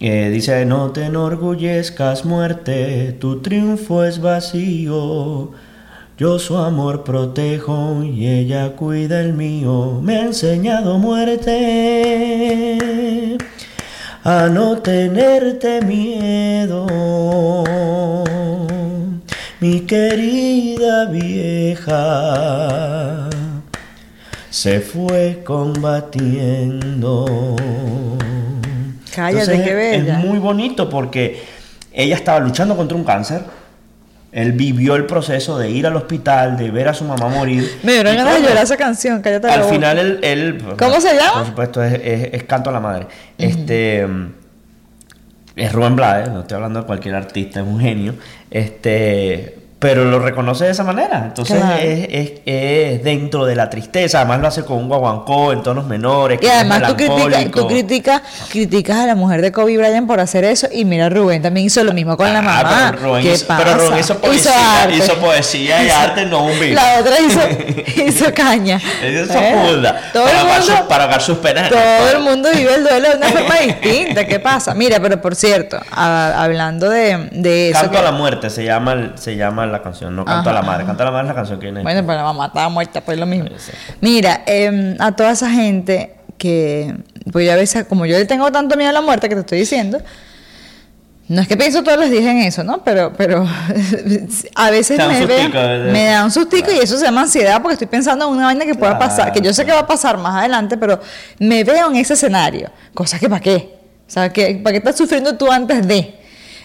[0.00, 5.50] Eh, dice, no te enorgullezcas muerte, tu triunfo es vacío.
[6.16, 10.00] Yo su amor protejo y ella cuida el mío.
[10.00, 11.48] Me ha enseñado muerte
[14.22, 16.86] a no tenerte miedo.
[19.60, 22.48] Mi querida vieja
[24.50, 27.26] se fue combatiendo.
[29.18, 30.18] Cállate, Entonces, qué bella.
[30.20, 31.42] Es muy bonito porque
[31.92, 33.42] ella estaba luchando contra un cáncer.
[34.30, 37.78] Él vivió el proceso de ir al hospital, de ver a su mamá morir.
[37.82, 41.16] Me dieron ganas de llorar esa canción, cállate la Al final él, él- ¿Cómo se
[41.16, 41.32] llama?
[41.38, 43.06] Por supuesto, es, es- es Canto a la Madre.
[43.38, 44.06] Este
[45.56, 48.14] es Rubén Blades, no estoy hablando de cualquier artista, es un genio.
[48.50, 51.22] Este, pero lo reconoce de esa manera.
[51.26, 51.80] Entonces Claro.
[51.80, 54.18] es, es- es dentro de la tristeza.
[54.18, 56.40] Además lo hace con un guaguancó en tonos menores.
[56.42, 60.42] Y además tú criticas, tú criticas, criticas a la mujer de Kobe Bryant por hacer
[60.44, 62.88] eso y mira Rubén también hizo lo mismo con la Ah, mamá.
[62.90, 63.62] pero Rubén ¿Qué hizo, pasa?
[63.64, 64.96] pero Rubén hizo poesía, arte.
[64.96, 66.74] hizo poesía y arte, no un vino.
[66.74, 67.40] La otra hizo,
[68.04, 68.78] hizo caña.
[68.78, 69.56] Hizo ¿Eh?
[69.64, 71.68] funda, Todo para, el mundo, sus, para ahogar sus penas.
[71.68, 74.26] todo el mundo vive el duelo de una forma distinta.
[74.26, 74.74] ¿Qué pasa?
[74.74, 77.78] Mira, pero por cierto, a- hablando de, de eso.
[77.78, 80.62] Canto que- a la muerte se llama, se llama la canción, no Canto a la
[80.62, 80.84] Madre.
[80.84, 81.82] Canto a la Madre es la canción que viene.
[81.82, 83.48] Bueno, pero la mamá estaba muerta, pues lo mismo.
[84.00, 86.94] Mira, em, a toda esa gente que,
[87.32, 89.40] pues yo a veces, como yo le tengo tanto miedo a la muerte que te
[89.40, 90.00] estoy diciendo,
[91.28, 92.82] no es que pienso todos los días en eso, ¿no?
[92.82, 93.46] Pero, pero
[94.54, 95.92] a veces me, sustico, ¿verdad?
[95.92, 98.64] me da un sustico y eso se llama ansiedad porque estoy pensando en una vaina
[98.64, 100.98] que pueda pasar, que yo sé que va a pasar más adelante, pero
[101.38, 102.70] me veo en ese escenario.
[102.94, 103.78] Cosas que para qué.
[104.06, 106.18] O sea, que, ¿para qué estás sufriendo tú antes de?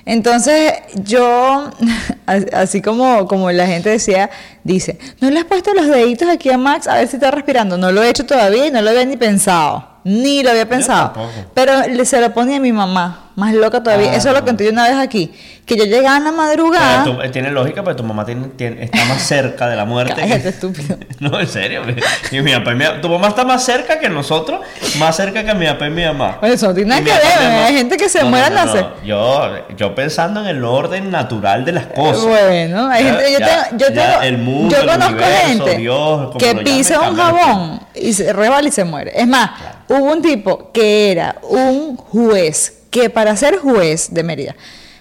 [0.05, 1.71] Entonces, yo,
[2.25, 4.29] así como, como la gente decía,
[4.63, 7.77] dice, ¿no le has puesto los deditos aquí a Max a ver si está respirando?
[7.77, 9.91] No lo he hecho todavía y no lo había ni pensado.
[10.05, 11.13] Ni lo había pensado.
[11.53, 14.11] Pero le, se lo ponía a mi mamá, más loca todavía.
[14.11, 14.15] Ah.
[14.17, 15.31] Eso es lo que conté una vez aquí.
[15.65, 17.05] Que yo llegaba en la madrugada.
[17.05, 20.13] Tú- eh, tiene lógica, pero tu mamá tiene, tiene- está más cerca de la muerte.
[20.17, 20.97] Cállate, estúpido.
[21.21, 21.83] No, en serio.
[21.85, 21.95] mi-
[22.37, 24.59] y mi papá y mi- tu mamá está más cerca que nosotros,
[24.99, 26.37] más cerca que mi papá y mi mamá.
[26.41, 27.21] Eso no tiene que ver.
[27.41, 29.03] mamá- Hay gente que se No, muere no, no.
[29.05, 32.25] Yo, yo pensando en el orden natural de las cosas.
[32.25, 35.47] Bueno, hay Ya- gente, yo ya- tengo, yo ya tengo, el mundo, yo conozco universo,
[35.47, 39.11] gente Dios, que pisa un jabón y se rebala y se muere.
[39.15, 39.51] Es más,
[39.89, 44.55] hubo un tipo que era un juez, que para ser juez de Mérida,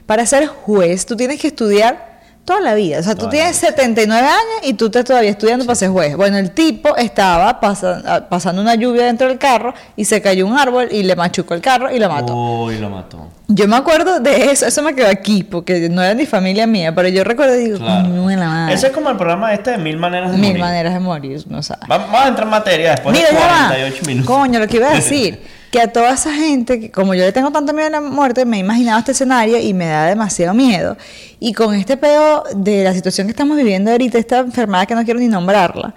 [0.06, 2.11] para ser juez tú tienes que estudiar
[2.44, 2.98] toda la vida.
[2.98, 6.16] O sea, tú Toda tienes 79 años y tú estás todavía estudiando para ser juez.
[6.16, 10.58] Bueno, el tipo estaba ah, pasando una lluvia dentro del carro y se cayó un
[10.58, 12.34] árbol y le machucó el carro y lo mató.
[12.34, 13.28] Uy, lo mató.
[13.48, 16.94] Yo me acuerdo de eso, eso me quedó aquí, porque no era ni familia mía,
[16.94, 18.08] pero yo recuerdo y digo, Claro.
[18.08, 18.74] la madre.
[18.74, 20.60] Ese es como el programa este de Mil Maneras de Mil Morir.
[20.60, 21.84] maneras de morir, no sabes.
[21.90, 23.66] Va- Vamos a entrar en materia después Mira, de ya va.
[23.68, 24.26] 48 minutos.
[24.34, 25.42] Coño, lo que iba a decir,
[25.72, 28.44] que a toda esa gente, que como yo le tengo tanto miedo a la muerte,
[28.44, 30.98] me he imaginado este escenario y me da demasiado miedo.
[31.40, 35.02] Y con este pedo de la situación que estamos viviendo ahorita, esta enfermedad que no
[35.02, 35.94] quiero ni nombrarla,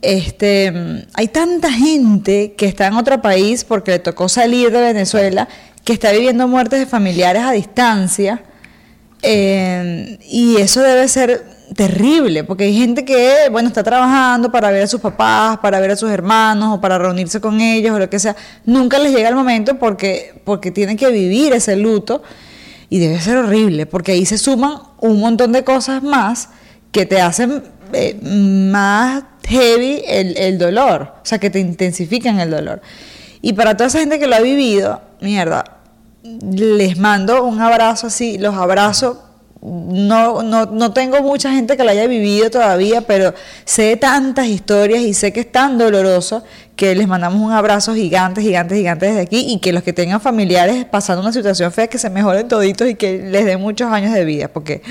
[0.00, 5.46] este, hay tanta gente que está en otro país porque le tocó salir de Venezuela,
[5.84, 8.44] que está viviendo muertes de familiares a distancia.
[9.20, 11.44] Eh, y eso debe ser
[11.74, 15.90] terrible, porque hay gente que, bueno, está trabajando para ver a sus papás, para ver
[15.90, 18.36] a sus hermanos, o para reunirse con ellos, o lo que sea.
[18.64, 22.22] Nunca les llega el momento porque, porque tienen que vivir ese luto.
[22.88, 26.50] Y debe ser horrible, porque ahí se suman un montón de cosas más
[26.92, 32.50] que te hacen eh, más heavy el, el dolor, o sea, que te intensifican el
[32.50, 32.80] dolor.
[33.42, 35.64] Y para toda esa gente que lo ha vivido, mierda,
[36.22, 39.25] les mando un abrazo así, los abrazo.
[39.62, 43.34] No, no, no tengo mucha gente que lo haya vivido todavía, pero
[43.64, 46.44] sé tantas historias y sé que es tan doloroso
[46.76, 50.20] que les mandamos un abrazo gigante, gigante, gigante desde aquí y que los que tengan
[50.20, 54.12] familiares pasando una situación fea, que se mejoren toditos y que les den muchos años
[54.12, 54.82] de vida, porque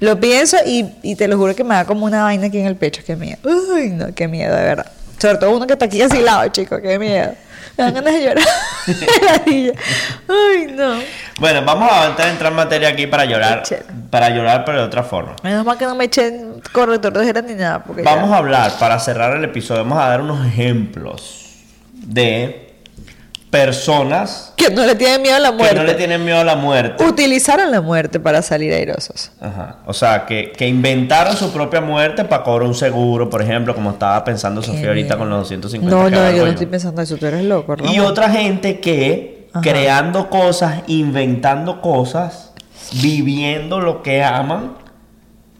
[0.00, 2.66] lo pienso y, y te lo juro que me da como una vaina aquí en
[2.66, 3.38] el pecho, qué miedo.
[3.44, 4.92] Uy, no, qué miedo, de verdad.
[5.22, 7.32] Sobre todo uno que está aquí asilado, chicos, qué miedo.
[7.78, 8.44] Me dan ganas de llorar.
[9.46, 10.94] Ay, no.
[11.38, 13.62] Bueno, vamos a entrar, en materia aquí para llorar.
[14.10, 15.36] Para llorar, pero de otra forma.
[15.44, 17.84] Menos mal que no me echen corrector de ojeras ni nada.
[17.84, 21.50] Porque Vamos ya- a hablar, para cerrar el episodio, vamos a dar unos ejemplos
[21.92, 22.61] de
[23.52, 25.74] personas Que no le tienen miedo a la que muerte.
[25.76, 27.04] no le tienen miedo a la muerte.
[27.04, 29.30] Utilizaron la muerte para salir airosos.
[29.42, 29.76] Ajá.
[29.86, 33.90] O sea, que, que inventaron su propia muerte para cobrar un seguro, por ejemplo, como
[33.90, 37.16] estaba pensando Sofía ahorita con los 250 No, que no, yo no estoy pensando eso.
[37.18, 38.00] Tú eres loco, Y Ramón.
[38.00, 39.60] otra gente que Ajá.
[39.60, 42.52] creando cosas, inventando cosas,
[43.02, 44.78] viviendo lo que aman,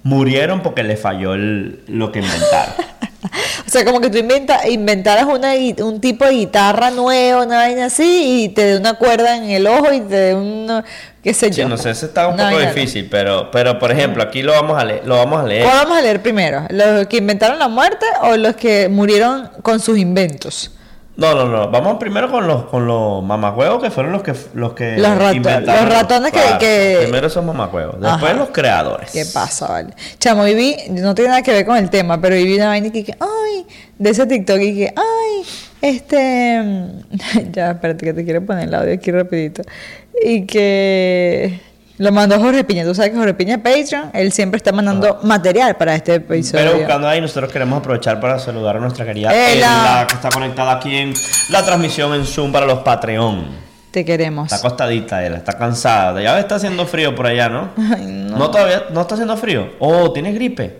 [0.02, 2.74] murieron porque les falló el- lo que inventaron.
[3.66, 7.86] O sea, como que tú inventa, inventaras una, un tipo de guitarra nuevo, una vaina
[7.86, 10.82] así, y te dé una cuerda en el ojo y te dé un,
[11.22, 11.68] qué sé Sí, yo.
[11.68, 14.78] no sé, ese está un Una poco difícil, pero, pero por ejemplo, aquí lo vamos
[14.78, 15.06] a leer.
[15.06, 15.64] Lo vamos a leer.
[15.64, 16.66] ¿Cuál vamos a leer primero?
[16.70, 20.72] ¿Los que inventaron la muerte o los que murieron con sus inventos?
[21.14, 21.70] No, no, no.
[21.70, 25.34] Vamos primero con los con los mamacuevos que fueron los que los que Los rato-
[25.34, 25.84] inventaron.
[25.84, 28.32] los ratones que- Claro, que- primero esos mamacuevos, después Ajá.
[28.34, 29.10] los creadores.
[29.10, 29.92] ¿Qué pasa, vale?
[30.18, 32.90] Chamo, y vi, no tiene nada que ver con el tema, pero vi una vaina
[32.90, 33.66] que, que, ay,
[33.98, 35.44] de ese TikTok y que, ay,
[35.82, 36.62] este,
[37.52, 39.62] ya, espérate que te quiero poner el audio aquí rapidito.
[40.24, 41.60] Y que
[41.98, 45.20] lo mandó Jorge Piña, tú sabes que Jorge Piña es Patreon, él siempre está mandando
[45.22, 46.64] material para este episodio.
[46.64, 49.52] Pero buscando ahí, nosotros queremos aprovechar para saludar a nuestra querida Ela.
[49.52, 51.12] Ela, que está conectada aquí en
[51.50, 53.72] la transmisión en Zoom para los Patreon.
[53.90, 54.46] Te queremos.
[54.50, 56.22] Está acostadita ella, está cansada.
[56.22, 57.68] Ya está haciendo frío por allá, ¿no?
[57.76, 58.50] Ay, no.
[58.50, 59.72] todavía, no está haciendo frío.
[59.78, 60.78] Oh, ¿tienes gripe?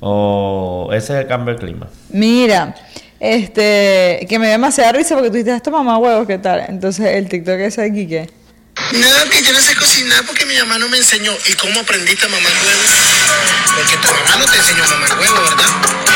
[0.00, 1.86] O ese es el cambio del clima.
[2.10, 2.74] Mira,
[3.20, 6.64] este, que me dio demasiada risa porque tú dijiste, esto mamá huevos, ¿qué tal?
[6.68, 8.30] Entonces el TikTok ese de aquí, ¿qué?
[8.92, 11.36] Nada, que yo no sé cocinar porque mi mamá no me enseñó.
[11.46, 12.80] ¿Y cómo aprendiste a mamar huevo?
[13.76, 15.66] Porque tu mamá no te enseñó a mamar huevo, ¿verdad?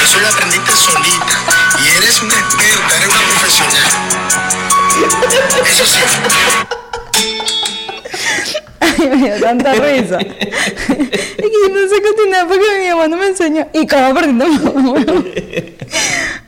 [0.03, 1.39] Eso lo aprendiste solita.
[1.85, 3.91] Y eres una experta, eres una profesional.
[5.69, 6.01] Eso sí.
[8.81, 10.19] Ay, me dio tanta risa.
[10.19, 10.29] es
[11.37, 13.69] que yo no sé cocinar porque mi mamá no me enseñó.
[13.75, 15.25] ¿Y cómo aprendí a mamar huevos?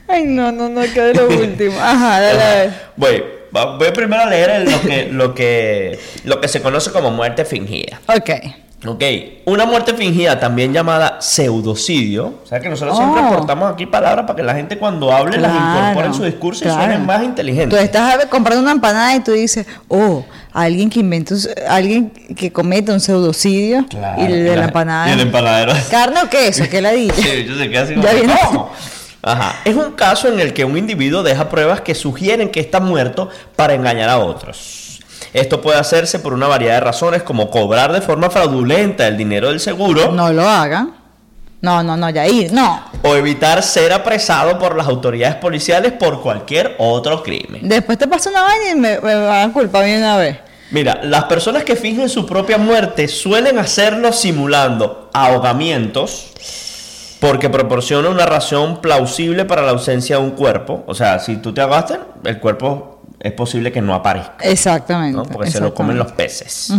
[0.07, 1.79] Ay, no, no, no, que de lo último.
[1.79, 2.91] Ajá, dale a ver.
[2.95, 3.34] Voy,
[3.77, 7.45] voy primero a leer el- lo, que, lo, que, lo que se conoce como muerte
[7.45, 7.99] fingida.
[8.07, 8.29] Ok.
[8.87, 9.03] Ok,
[9.45, 12.35] una muerte fingida, también llamada pseudocidio.
[12.43, 13.27] O sea que nosotros siempre Oh.
[13.27, 16.81] aportamos aquí palabras para que la gente cuando hable las incorpore en su discurso claro.
[16.81, 17.81] y suenen más Tú inteligentes.
[17.81, 22.09] estás a ver, comprando una empanada y tú dices, oh, alguien que inventa, un, alguien
[22.11, 25.09] que cometa un pseudocidio Claro, y el de la, empanada.
[25.09, 25.73] Y el empanadero.
[25.89, 26.65] ¿Carne o queso?
[26.69, 27.13] ¿Qué la dije?
[27.21, 28.39] Sí, yo se queda así como Ya.
[28.45, 28.69] ¿cómo?
[29.25, 29.55] Ajá.
[29.65, 33.29] Es un caso en el que un individuo deja pruebas que sugieren que está muerto
[33.55, 34.99] para engañar a otros.
[35.33, 39.49] Esto puede hacerse por una variedad de razones, como cobrar de forma fraudulenta el dinero
[39.49, 40.93] del seguro No lo hagan.
[41.61, 42.83] No, no, no, Yair, no.
[43.01, 47.67] o evitar ser apresado por las autoridades policiales por cualquier otro crimen.
[47.67, 50.37] Después te pasa una vaina y me, me van a culpar a mí una vez.
[50.69, 56.27] Mira, las personas que fingen su propia muerte suelen hacerlo simulando ahogamientos
[57.19, 60.83] porque proporciona una razón plausible para la ausencia de un cuerpo.
[60.87, 64.37] O sea, si tú te ahogaste, el cuerpo es posible que no aparezca.
[64.41, 65.17] Exactamente.
[65.17, 65.23] ¿no?
[65.23, 66.71] Porque se lo comen los peces.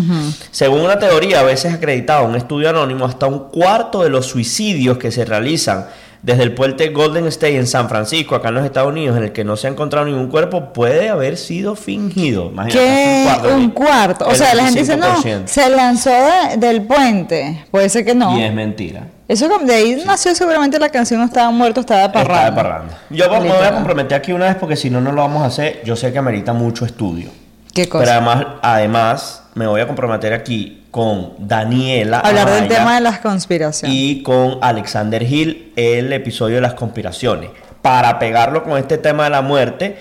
[0.50, 4.98] Según una teoría a veces acreditada, un estudio anónimo, hasta un cuarto de los suicidios
[4.98, 5.86] que se realizan
[6.22, 9.32] desde el puente Golden State en San Francisco, acá en los Estados Unidos, en el
[9.32, 12.46] que no se ha encontrado ningún cuerpo, puede haber sido fingido.
[12.50, 13.16] Imagínate, ¿Qué?
[13.18, 13.56] un cuarto.
[13.56, 14.26] Un cuarto.
[14.28, 15.42] O sea, la gente dice, no, 25%.
[15.46, 17.64] se lanzó de- del puente.
[17.70, 18.36] Puede ser que no.
[18.38, 19.08] Y es mentira.
[19.28, 22.98] Eso de ahí nació seguramente la canción No estaba muerto, estaba de parranda.
[23.10, 25.46] Yo me voy a comprometer aquí una vez porque si no, no lo vamos a
[25.46, 25.82] hacer.
[25.84, 27.30] Yo sé que amerita mucho estudio.
[27.74, 28.04] ¿Qué cosa?
[28.04, 32.20] Pero además, además, me voy a comprometer aquí con Daniela.
[32.20, 33.96] Hablar del tema de las conspiraciones.
[33.96, 37.50] y con Alexander Hill el episodio de las conspiraciones.
[37.82, 39.96] Para pegarlo con este tema de la muerte,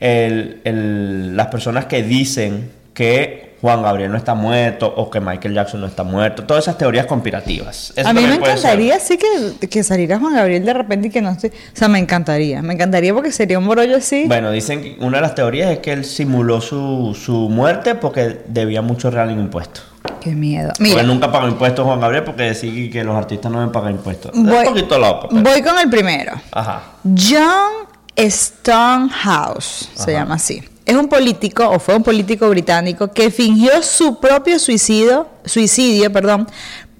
[0.00, 2.70] el- el- las personas que dicen
[3.00, 6.76] que Juan Gabriel no está muerto o que Michael Jackson no está muerto, todas esas
[6.76, 7.94] teorías conspirativas.
[7.96, 11.22] Eso a mí me encantaría sí que, que saliera Juan Gabriel de repente y que
[11.22, 11.46] no esté.
[11.48, 12.60] O sea, me encantaría.
[12.60, 14.24] Me encantaría porque sería un brollo así.
[14.26, 18.42] Bueno, dicen que una de las teorías es que él simuló su, su muerte porque
[18.48, 19.84] debía mucho real en impuestos.
[20.20, 20.68] Qué miedo.
[20.68, 23.72] Porque Mira, él nunca pagó impuestos Juan Gabriel porque decía que los artistas no deben
[23.72, 24.32] pagar impuestos.
[24.34, 25.28] Voy- es un poquito loco.
[25.30, 26.32] pero- voy con el primero.
[26.52, 26.82] Ajá.
[27.04, 27.88] John
[28.18, 30.12] Stonehouse, se Ajá.
[30.12, 30.62] llama así.
[30.90, 36.48] Es un político, o fue un político británico, que fingió su propio suicidio, suicidio perdón,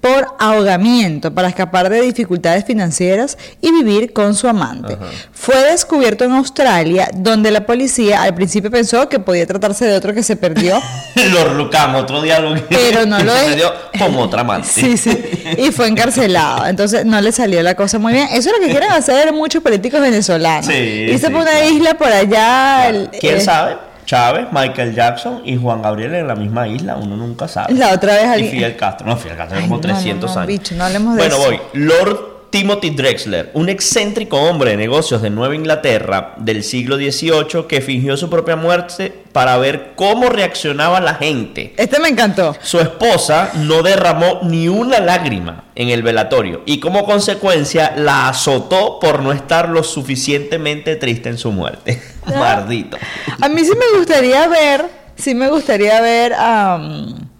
[0.01, 4.97] por ahogamiento para escapar de dificultades financieras y vivir con su amante.
[5.31, 10.13] Fue descubierto en Australia, donde la policía al principio pensó que podía tratarse de otro
[10.15, 10.81] que se perdió.
[11.31, 12.55] Lo rucamos, otro diálogo.
[12.67, 13.63] Pero no lo Se es.
[13.99, 14.67] con otra amante.
[14.71, 15.15] Sí, sí.
[15.57, 16.65] Y fue encarcelado.
[16.65, 18.27] Entonces no le salió la cosa muy bien.
[18.31, 20.65] Eso es lo que quieren hacer muchos políticos venezolanos.
[20.65, 21.69] Sí, sí, por una claro.
[21.69, 22.89] isla por allá.
[22.89, 23.77] el- ¿Quién eh, sabe?
[24.05, 27.73] Chávez, Michael Jackson y Juan Gabriel en la misma isla, uno nunca sabe.
[27.73, 30.29] La otra vez Y alguien- Fidel Castro, no, Fidel Castro Ay, como no, no, 300
[30.35, 30.47] no, años.
[30.47, 31.45] bicho, no hablemos de bueno, eso.
[31.45, 31.59] voy.
[31.73, 37.79] Lord Timothy Drexler, un excéntrico hombre de negocios de Nueva Inglaterra del siglo XVIII que
[37.79, 41.73] fingió su propia muerte para ver cómo reaccionaba la gente.
[41.77, 42.53] Este me encantó.
[42.61, 48.99] Su esposa no derramó ni una lágrima en el velatorio y como consecuencia la azotó
[48.99, 52.01] por no estar lo suficientemente triste en su muerte.
[52.25, 52.97] Maldito.
[53.39, 57.30] A mí sí me gustaría ver, sí me gustaría ver am,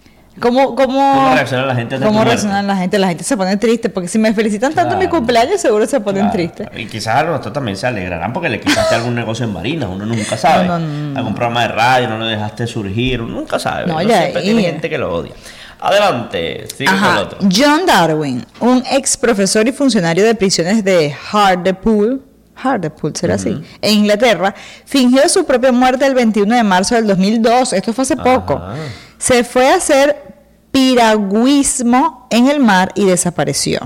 [0.42, 3.00] cómo, cómo, ¿Cómo reacciona la gente cómo reacciona la gente.
[3.00, 5.18] La gente se pone triste, porque si me felicitan tanto en mi Claro.
[5.20, 6.68] cumpleaños, seguro se ponen tristes.
[6.76, 10.06] Y quizás a nosotros también se alegrarán porque le quitaste algún negocio en Marinas, uno
[10.06, 10.68] nunca sabe.
[10.68, 11.18] No, no, no.
[11.18, 13.88] Algún programa de radio, no lo dejaste surgir, uno nunca sabe.
[13.88, 15.32] No, ya, siempre tiene gente que lo odia.
[15.80, 17.22] Adelante, sigue con el Ajá.
[17.22, 17.40] otro.
[17.52, 22.22] John Darwin, un ex profesor y funcionario de prisiones de Hartlepool,
[22.56, 24.54] Hartlepool será así, en Inglaterra,
[24.86, 27.74] fingió su propia muerte el 21 de marzo del 2002.
[27.74, 28.62] Esto fue hace poco.
[29.18, 30.31] Se fue a hacer
[30.72, 33.80] piragüismo en el mar y desapareció.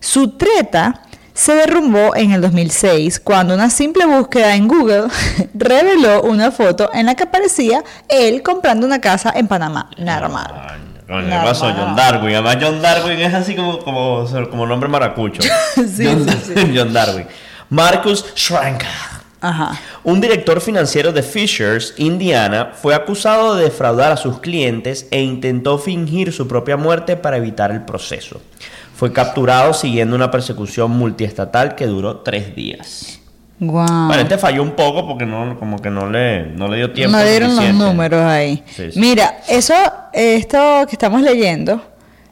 [0.00, 1.02] Su treta
[1.34, 5.04] se derrumbó en el 2006 cuando una simple búsqueda en Google
[5.54, 9.88] reveló una foto en la que aparecía él comprando una casa en Panamá.
[9.98, 10.78] Normal.
[11.06, 11.64] Coño, ¿qué Nada pasó?
[11.66, 11.76] más.
[11.76, 12.34] John Darwin.
[12.34, 15.42] Además, John Darwin es así como, como, como nombre maracucho.
[15.74, 17.26] Sí, John, sí, John Darwin.
[17.70, 18.88] Marcus Schranker.
[19.40, 19.80] Ajá.
[20.04, 25.78] Un director financiero de Fishers, Indiana, fue acusado de defraudar a sus clientes e intentó
[25.78, 28.40] fingir su propia muerte para evitar el proceso.
[28.94, 33.20] Fue capturado siguiendo una persecución multiestatal que duró tres días.
[33.58, 34.06] Guau.
[34.08, 37.16] Bueno, este falló un poco porque no, como que no le, no le dio tiempo.
[37.16, 38.62] no dieron los números ahí.
[38.66, 39.00] Sí, sí.
[39.00, 39.74] Mira, eso,
[40.12, 41.82] esto que estamos leyendo,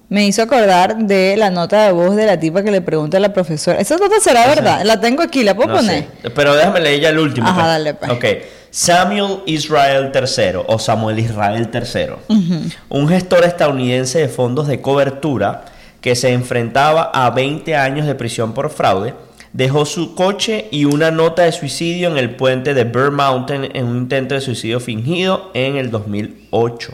[0.09, 3.21] me hizo acordar de la nota de voz de la tipa que le pregunta a
[3.21, 3.79] la profesora.
[3.79, 4.83] Esa nota será verdad.
[4.85, 6.07] La tengo aquí, la puedo No poner.
[6.23, 7.47] sé, Pero déjame leer ya el último.
[7.47, 7.67] Ajá, pues.
[7.67, 8.11] dale, pues.
[8.13, 8.25] Ok.
[8.71, 15.65] Samuel Israel III o Samuel Israel III, un gestor estadounidense de fondos de cobertura
[16.03, 19.15] que se enfrentaba a 20 años de prisión por fraude,
[19.55, 23.87] dejó su coche y una nota de suicidio en el puente de Bear Mountain en
[23.87, 26.93] un intento de suicidio fingido en el 2008.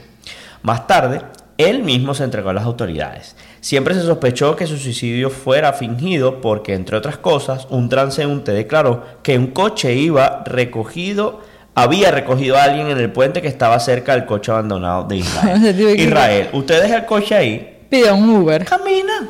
[0.62, 1.20] Más tarde,
[1.58, 3.36] él mismo se entregó a las autoridades.
[3.60, 9.04] Siempre se sospechó que su suicidio fuera fingido porque, entre otras cosas, un transeúnte declaró
[9.22, 11.40] que un coche iba recogido,
[11.74, 15.96] había recogido a alguien en el puente que estaba cerca del coche abandonado de Israel.
[15.98, 18.64] Israel, usted deja el coche ahí, Pide un Uber.
[18.64, 19.28] camina,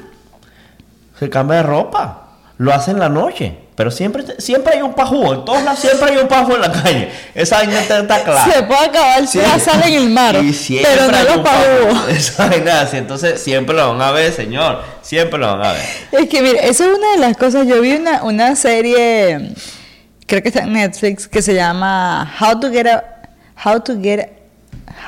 [1.19, 3.64] se cambia de ropa, lo hace en la noche.
[3.77, 6.71] Pero siempre, siempre hay un pajú, en todos lados siempre hay un pajú en la
[6.71, 7.11] calle.
[7.35, 8.45] Esa vaina está, clara.
[8.45, 9.39] Se puede acabar Sí.
[9.39, 10.37] la sal en el mar.
[10.45, 11.89] Y siempre pero no hay lo un pagó.
[11.93, 12.09] pajú.
[12.11, 12.97] Esa vaina así.
[12.99, 14.81] Entonces siempre lo van a ver, señor.
[15.03, 15.83] Siempre lo van a ver.
[16.13, 17.67] Es que mire, eso es una de las cosas.
[17.67, 19.55] Yo vi una, una serie,
[20.27, 23.05] creo que está en Netflix, que se llama How to Get a,
[23.65, 24.29] How to Get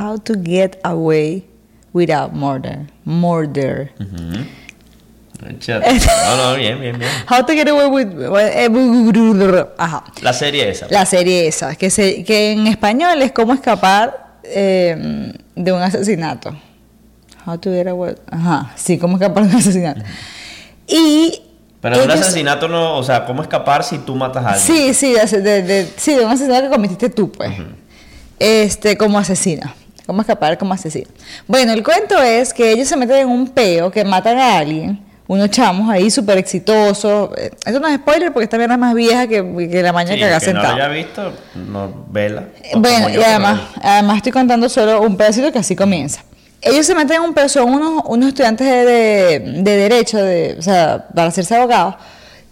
[0.00, 1.44] How to Get Away
[1.92, 2.80] Without Murder.
[3.04, 3.92] Murder.
[5.41, 7.11] No, no, bien, bien, bien.
[7.30, 8.09] How to Get Away with
[8.41, 10.05] eh, bu- Ajá.
[10.22, 10.87] La serie esa.
[10.91, 16.57] La serie esa, que se, que en español es cómo escapar eh, de un asesinato.
[17.47, 18.14] How to Get Away.
[18.30, 20.03] Ajá, sí, cómo escapar de un asesinato.
[20.89, 21.43] Y
[21.80, 24.66] Pero un ellos- asesinato no, o sea, ¿cómo escapar si tú matas a alguien?
[24.66, 27.53] Sí, sí, de, de- de- sí, de un asesinato que cometiste tú, pues.
[28.39, 29.74] Este, como asesina.
[30.07, 31.09] ¿Cómo escapar como asesina?
[31.49, 35.01] Bueno, el cuento es que ellos se meten en un peo que matan a alguien,
[35.28, 37.30] unos chamos ahí súper exitosos.
[37.36, 40.14] Eh, Esto no es spoiler porque esta mierda es más vieja que, que la mañana
[40.14, 40.74] Sí, que haga que no lo sentado.
[40.74, 41.32] haya visto,
[41.68, 42.44] no vela.
[42.76, 46.22] Bueno, yo y que además, además estoy contando solo un pedacito que así comienza.
[46.62, 50.56] Ellos se meten en un pedo, son unos, unos estudiantes de, de- de derecho, de,
[50.58, 51.94] o sea, para hacerse abogados,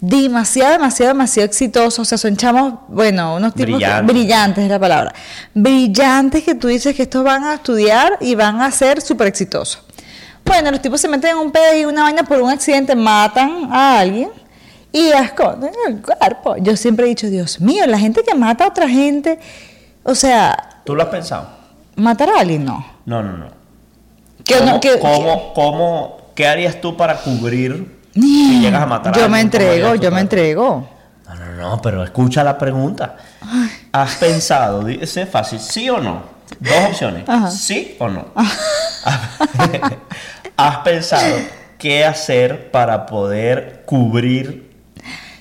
[0.00, 1.98] demasiado, demasiado, demasiado exitosos.
[2.00, 4.06] O sea, son chamos, bueno, unos tipos que- Brillantes.
[4.14, 5.14] brillantes es la palabra.
[5.54, 9.80] Brillantes que tú dices que estos van a estudiar y van a ser súper exitosos.
[10.44, 13.68] Bueno, los tipos se meten en un pedo y una vaina por un accidente, matan
[13.72, 14.30] a alguien
[14.92, 16.56] y esconden el cuerpo.
[16.58, 19.38] Yo siempre he dicho, Dios mío, la gente que mata a otra gente,
[20.02, 21.48] o sea, ¿Tú lo has pensado?
[21.96, 22.84] matar a alguien no.
[23.06, 23.46] No, no, no.
[24.44, 29.14] Que ¿Cómo, no- que- cómo- cómo- qué harías tú para cubrir si llegas a matar
[29.14, 29.32] a Yo alguien?
[29.46, 30.88] me ¿Cómo entrego, yo me entrego.
[31.26, 33.16] No, no, no, pero escucha la pregunta.
[33.90, 36.34] ¿Has pensado, dice fácil, sí o no?
[36.60, 37.50] Dos opciones, Ajá.
[37.50, 38.26] sí o no.
[40.56, 41.36] ¿Has pensado
[41.78, 44.70] qué hacer para poder cubrir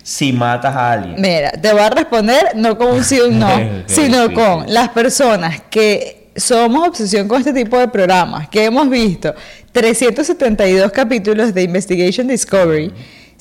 [0.01, 1.21] si matas a alguien?
[1.21, 3.51] Mira, te voy a responder no con un sí o un no,
[3.85, 8.89] sino sí, con las personas que somos obsesión con este tipo de programas, que hemos
[8.89, 9.33] visto
[9.71, 12.91] 372 capítulos de Investigation Discovery.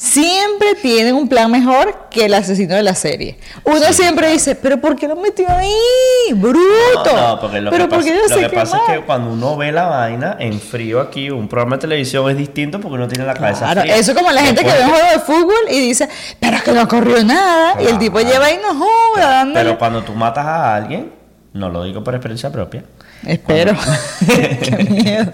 [0.03, 3.39] Siempre tienen un plan mejor que el asesino de la serie.
[3.63, 5.73] Uno siempre dice, pero ¿por qué lo metió ahí?
[6.35, 6.59] ¡Bruto!
[7.15, 9.31] No, no, porque lo pero que ¿por qué pasa, lo que pasa es que cuando
[9.31, 13.07] uno ve la vaina en frío aquí, un programa de televisión es distinto porque uno
[13.07, 13.95] tiene la cabeza Claro, fría.
[13.97, 16.09] eso como la gente que ve un juego de fútbol y dice,
[16.41, 17.81] pero es que no corrió nada.
[17.81, 19.65] Y el tipo lleva ahí no joda, dándole.
[19.65, 21.13] Pero cuando tú matas a alguien,
[21.53, 22.83] no lo digo por experiencia propia.
[23.25, 23.77] Espero.
[24.27, 25.33] Qué miedo.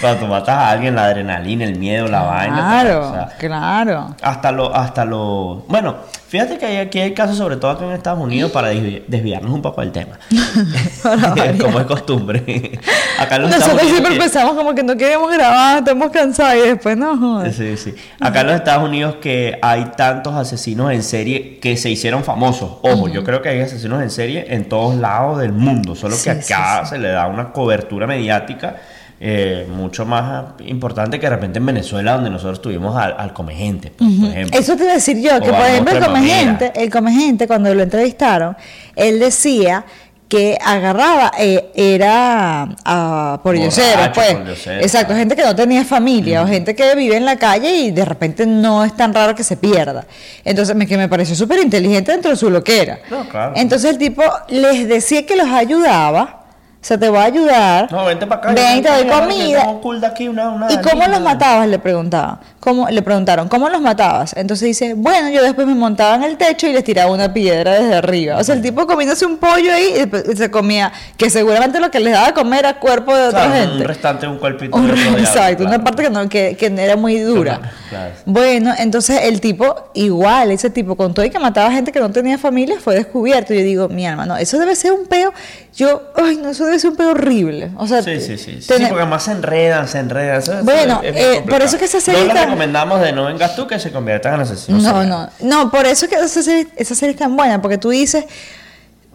[0.00, 2.54] Cuando tú matas a alguien, la adrenalina, el miedo, la vaina.
[2.56, 4.14] Claro, o sea, claro.
[4.22, 5.64] hasta lo, hasta lo.
[5.68, 5.96] Bueno,
[6.28, 9.50] fíjate que hay- aquí hay casos, sobre todo aquí en Estados Unidos, para desvi- desviarnos
[9.52, 10.18] un poco del tema.
[11.60, 12.78] como es costumbre.
[13.18, 13.90] Acá en los Estados Nosotros Unidos.
[13.90, 17.52] siempre que- pensamos como que no queremos grabar, estamos cansados y después no joder.
[17.52, 17.94] Sí, sí.
[18.20, 22.78] Acá en los Estados Unidos que hay tantos asesinos en serie que se hicieron famosos.
[22.82, 26.30] Ojo, yo creo que hay asesinos en serie en todos lados del mundo, solo Sí,
[26.30, 28.76] que sí, acá se le da una cobertura mediática
[29.24, 33.92] eh, mucho más importante que de repente en Venezuela, donde nosotros tuvimos al, al Comegente,
[33.96, 34.58] pues, por ejemplo.
[34.58, 37.72] Eso te iba a decir yo, que O por ejemplo el comegente, el comegente cuando
[37.72, 38.56] lo entrevistaron,
[38.96, 39.84] él decía
[40.28, 44.66] que agarraba, eh, era a por Borracho, pues.
[44.66, 48.04] Exacto, gente que no tenía familia o gente que vive en la calle y de
[48.04, 50.04] repente no es tan raro que se pierda.
[50.44, 52.98] Entonces, me, que me pareció súper inteligente dentro de su loquera.
[53.08, 53.52] No, claro.
[53.54, 56.41] Entonces el tipo les decía que los ayudaba,
[56.84, 57.92] sea, te voy a ayudar.
[57.92, 58.52] No, vente para acá.
[58.52, 59.66] Ven, te doy comida.
[60.08, 61.68] Aquí una, una ¿Y cómo los matabas?
[61.68, 62.38] Le preguntaban.
[62.60, 64.36] ¿Cómo, le preguntaron, ¿cómo los matabas?
[64.36, 67.72] Entonces dice, bueno, yo después me montaba en el techo y les tiraba una piedra
[67.72, 68.36] desde arriba.
[68.38, 71.98] O sea, el tipo comiéndose un pollo ahí y se comía, que seguramente lo que
[71.98, 73.76] les daba a comer era cuerpo de otra Claro, gente.
[73.78, 74.76] un restante, un cuerpito.
[74.76, 75.74] Un- de otro exacto, claro.
[75.74, 77.60] una parte que, no, que, que era muy dura.
[77.90, 78.12] Claro.
[78.26, 82.10] Bueno, entonces el tipo, igual, ese tipo, con todo y que mataba gente que no
[82.12, 83.54] tenía familia, fue descubierto.
[83.54, 85.32] Yo digo, mi alma, no, eso debe ser un peo.
[85.74, 87.70] Yo, ay, no, eso debe ser un peo horrible.
[87.78, 88.60] O sea, Sí, sí, sí.
[88.60, 90.38] Sí, porque además se enredan, se enredan.
[90.38, 93.24] eso- Bueno, es eh, por eso que esa serie No les está- recomendamos de no
[93.24, 94.82] vengas tú que se conviertan en asesinos.
[94.82, 97.78] No, no, no, por eso es que esa serie, esa serie es tan buena, porque
[97.78, 98.26] tú dices,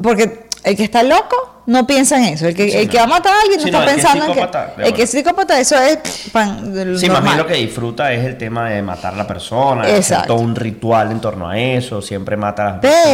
[0.02, 1.36] porque el que está loco
[1.68, 2.92] no piensa en eso, el que, Sí, el no.
[2.92, 5.04] que va a matar a alguien no Sí, está no, pensando en que, el que
[5.04, 6.00] es psicópata, eso es
[6.32, 7.38] pan, de Sí, más bien normal.
[7.38, 10.34] lo que disfruta es el tema de matar a la persona, Exacto.
[10.34, 13.06] todo un ritual en torno a eso, siempre mata a las personas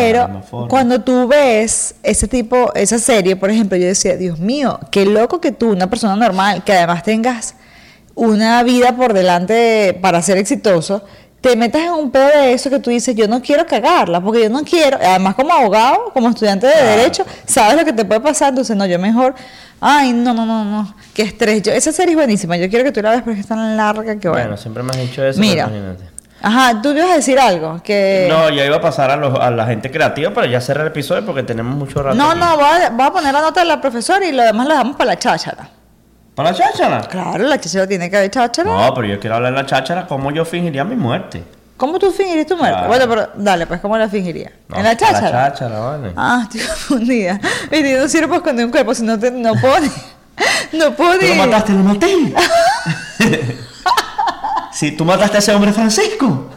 [0.51, 5.05] Pero cuando tú ves ese tipo, esa serie, por ejemplo, yo decía, Dios mío, qué
[5.05, 7.55] loco que tú, una persona normal, que además tengas
[8.15, 11.03] una vida por delante para ser exitoso,
[11.43, 14.43] te metas en un pedo de eso que tú dices, yo no quiero cagarla, porque
[14.43, 18.21] yo no quiero, además como abogado, como estudiante de derecho, sabes lo que te puede
[18.21, 19.35] pasar, entonces no, yo mejor,
[19.81, 21.61] ay, no, no, no, no, qué estrés.
[21.61, 24.15] Yo, esa serie es buenísima, yo quiero que tú la veas porque es tan larga
[24.17, 24.43] que bueno.
[24.45, 25.39] Bueno, siempre me has dicho eso.
[25.41, 25.69] Mira.
[26.41, 28.27] Ajá, tú ibas a decir algo, que...
[28.29, 30.87] No, ya iba a pasar a, los- a la gente creativa, pero ya cerré el
[30.87, 32.15] episodio porque tenemos mucho rato.
[32.15, 32.39] No, aquí.
[32.39, 34.73] no, voy a, voy a poner la nota de la profesora y lo demás lo
[34.73, 35.69] dejamos para la cháchara.
[36.35, 37.01] ¿Para la cháchara?
[37.01, 38.69] Claro, la cháchara tiene que haber cháchara.
[38.69, 41.43] No, pero yo quiero hablar de la cháchara, cómo yo fingiría mi muerte.
[41.77, 42.73] ¿Cómo tú fingirías tu muerte?
[42.73, 42.87] Claro.
[42.87, 44.51] Bueno, pero dale, pues, ¿cómo la fingiría?
[44.69, 45.29] No, ¿En la cháchara?
[45.29, 46.13] La cháchara, vale.
[46.15, 47.39] Ah, estoy confundida.
[47.69, 49.89] Viste, no sirve para esconder un cuerpo, si no, te, no puedo ni...
[50.71, 51.27] No puedo ¿Tú ni...
[51.27, 52.07] lo mataste, lo maté.
[54.73, 56.49] si tú mataste a ese hombre Francisco.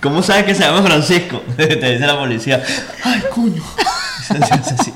[0.00, 1.42] ¿Cómo sabes que se llama Francisco?
[1.56, 2.62] Te dice la policía.
[3.04, 3.62] Ay, coño.
[4.26, 4.94] Se hace así.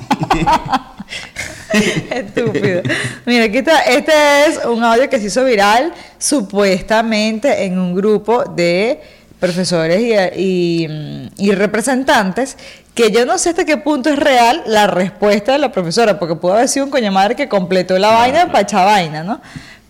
[2.11, 2.81] Estúpido.
[3.25, 3.81] Mira, aquí está.
[3.81, 4.11] Este
[4.47, 9.01] es un audio que se hizo viral supuestamente en un grupo de
[9.39, 12.57] profesores y, y- y representantes
[12.93, 16.35] que yo no sé hasta qué punto es real la respuesta de la profesora, porque
[16.35, 19.41] pudo haber sido un coño madre que completó la vaina para echar vaina, ¿no?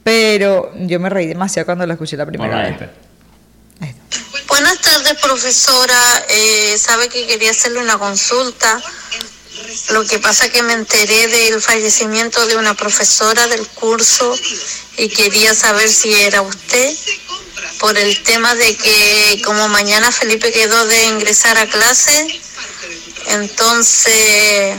[0.04, 2.78] Pero yo me reí demasiado cuando la escuché la primera vez.
[4.48, 6.00] Buenas tardes, profesora.
[6.30, 8.80] Eh, sabe que quería hacerle una consulta.
[9.90, 14.38] Lo que pasa que me enteré del fallecimiento de una profesora del curso
[14.98, 16.96] y quería saber si era usted
[17.80, 22.42] por el tema de que como mañana Felipe quedó de ingresar a clase,
[23.28, 24.76] entonces,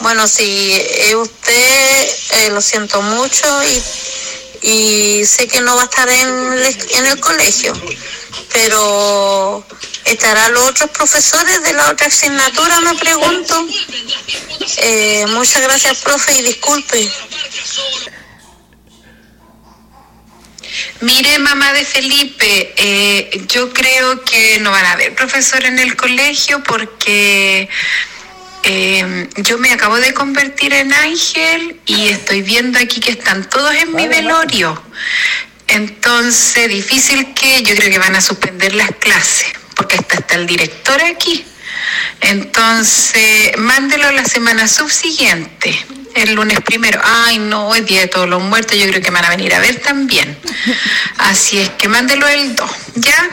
[0.00, 3.82] bueno, si es usted, eh, lo siento mucho y,
[5.20, 7.72] y sé que no va a estar en el colegio,
[8.52, 9.64] pero
[10.04, 12.80] ¿estarán los otros profesores de la otra asignatura?
[12.80, 13.66] Me pregunto.
[14.78, 17.10] Eh, muchas gracias, profe, y disculpe.
[21.00, 25.96] Mire, mamá de Felipe, eh, yo creo que no van a haber profesor en el
[25.96, 27.68] colegio porque
[28.64, 33.74] eh, yo me acabo de convertir en ángel y estoy viendo aquí que están todos
[33.74, 34.82] en mi velorio.
[35.68, 39.48] Entonces, difícil que yo creo que van a suspender las clases
[39.78, 41.44] porque hasta está el director aquí.
[42.20, 47.00] Entonces, mándelo la semana subsiguiente, el lunes primero.
[47.02, 49.60] Ay, no, es día de todos los muertos, yo creo que van a venir a
[49.60, 50.36] ver también.
[51.18, 53.30] Así es que mándelo el 2, ¿ya?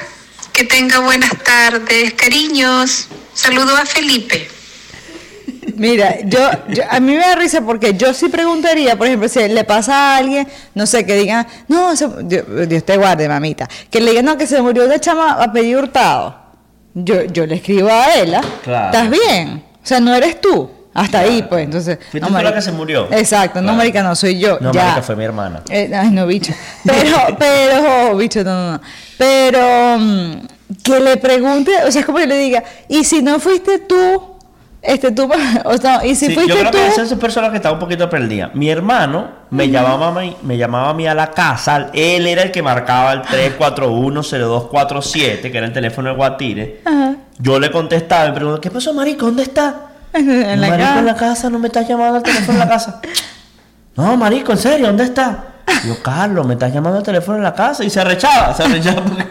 [0.53, 3.07] Que tenga buenas tardes, cariños.
[3.33, 4.54] Saludo a Felipe.
[5.75, 6.39] Mira, yo,
[6.69, 9.93] yo- a mí me da risa porque yo sí preguntaría, por ejemplo, si le pasa
[10.13, 14.11] a alguien, no sé, que digan, no, se- Dios, Dios te guarde, mamita, que le
[14.11, 16.35] digan, no, que se murió una chama a pedir hurtado.
[16.93, 18.85] Yo, yo le escribo a ella, Claro.
[18.85, 19.63] ¿estás bien?
[19.83, 20.69] O sea, no eres tú.
[20.93, 21.97] Hasta ahí, pues, entonces.
[22.09, 22.55] Fuiste no, tú la marica.
[22.55, 23.11] que se murió.
[23.11, 24.57] Exacto, no, marica, no soy yo.
[24.61, 24.81] No, ya.
[24.83, 25.61] marica, fue mi hermana.
[25.69, 26.53] Eh, ay, no, bicho.
[26.85, 28.81] Pero, pero, bicho, no, no, no.
[29.17, 30.33] Pero, mm,
[30.81, 34.34] que le pregunte, o sea, es como que le diga, y si no fuiste tú,
[34.85, 35.29] este tú,
[35.65, 37.71] o sea, y si Sí, fuiste yo creo tú, que esa es persona que está
[37.71, 38.51] un poquito perdida.
[38.53, 41.89] Mi hermano me llamaba a mí, me llamaba a mí a la casa.
[41.93, 46.81] Él era el que marcaba el 341-0247, que era el teléfono de Guatire.
[46.85, 47.15] Ajá.
[47.37, 49.25] Yo le contestaba y me preguntaba, ¿qué pasó, marico?
[49.25, 49.75] ¿Dónde está?
[50.13, 50.99] en la marico, casa.
[50.99, 53.01] en la casa, no me estás llamando al teléfono en la casa.
[53.95, 55.43] no, marico, en serio, ¿dónde está?
[55.85, 57.83] Yo, Carlos, me estás llamando al teléfono en la casa.
[57.83, 59.25] Y se arrechaba, se arrechaba porque...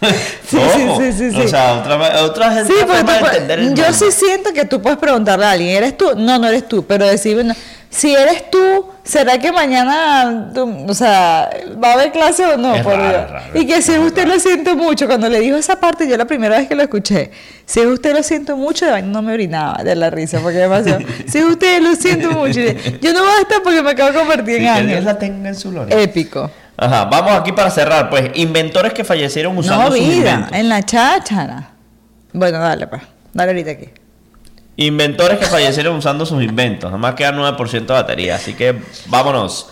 [0.50, 1.40] Sí, sí, sí, sí, sí.
[1.42, 3.92] O sea, otra, otra, Sí, otra porque forma de puedes- entender el yo mundo.
[3.98, 6.06] sí siento que tú puedes preguntarle a alguien, ¿eres tú?
[6.16, 7.54] No, no eres tú, pero decir, bueno,
[7.88, 11.50] si eres tú, ¿será que mañana, tú- o sea,
[11.82, 12.74] va a haber clase o no?
[12.74, 15.78] Es Por raro, raro, y que si usted lo siento mucho, cuando le dijo esa
[15.78, 17.30] parte, yo la primera vez que lo escuché,
[17.64, 21.80] si usted lo siento mucho, no me orinaba de la risa, porque demasiado, si usted
[21.82, 22.60] lo siento mucho,
[23.00, 25.04] yo no voy a estar porque me acabo de convertir Sí, en que Dios ángel.
[25.04, 26.00] la tenga en su gloria.
[26.00, 26.50] Épico.
[26.82, 30.52] Ajá, vamos aquí para cerrar, pues, inventores que fallecieron usando No, sus vida, inventos.
[30.58, 31.70] en la cháchara.
[32.32, 33.02] Bueno, dale, pues,
[33.34, 33.88] dale ahorita aquí.
[34.76, 36.90] Inventores que fallecieron usando sus inventos.
[36.90, 38.76] Nada más queda 9% de batería, así que
[39.06, 39.68] vámonos.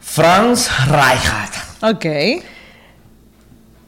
[0.00, 2.06] Franz Reichardt, Ok,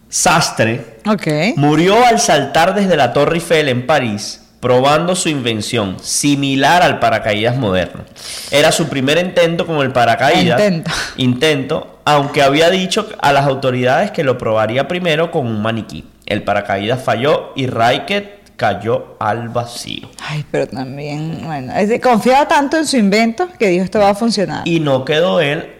[0.08, 1.26] sastre, ok.
[1.56, 7.56] murió al saltar desde la Torre Eiffel en París, probando su invención, similar al paracaídas
[7.56, 8.02] moderno.
[8.50, 10.58] Era su primer intento con el paracaídas.
[10.60, 10.90] Intento.
[11.16, 16.04] Intento, aunque había dicho a las autoridades que lo probaría primero con un maniquí.
[16.26, 20.08] El paracaídas falló y Reichardt cayó al vacío.
[20.26, 24.10] Ay, pero también, bueno, es de- confiaba tanto en su invento que dijo esto va
[24.10, 24.66] a funcionar.
[24.66, 25.70] Y no quedó él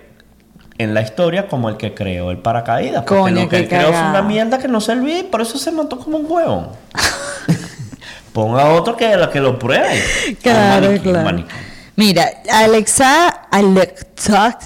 [0.76, 3.04] en la historia como el que creó el paracaídas.
[3.04, 5.58] Porque Coño, lo que él creó fue una mierda que no servía y por eso
[5.58, 6.68] se mató como un huevón.
[8.32, 10.00] Ponga otro que, que lo pruebe.
[10.42, 11.24] Claro, maniquí, claro.
[11.24, 11.54] maniquí.
[11.98, 14.56] Mira, Alexa, Alexa,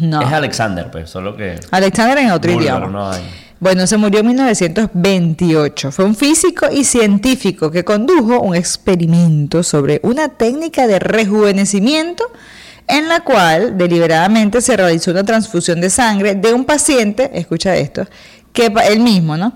[0.00, 0.22] no.
[0.22, 1.58] Es Alexander, pues, solo que.
[1.72, 2.92] Alexander en otro búlgaro idioma.
[2.92, 3.22] no hay.
[3.58, 5.90] Bueno, se murió en 1928.
[5.90, 12.22] Fue un físico y científico que condujo un experimento sobre una técnica de rejuvenecimiento
[12.86, 18.06] en la cual deliberadamente se realizó una transfusión de sangre de un paciente, escucha esto,
[18.52, 19.52] que él mismo, ¿no?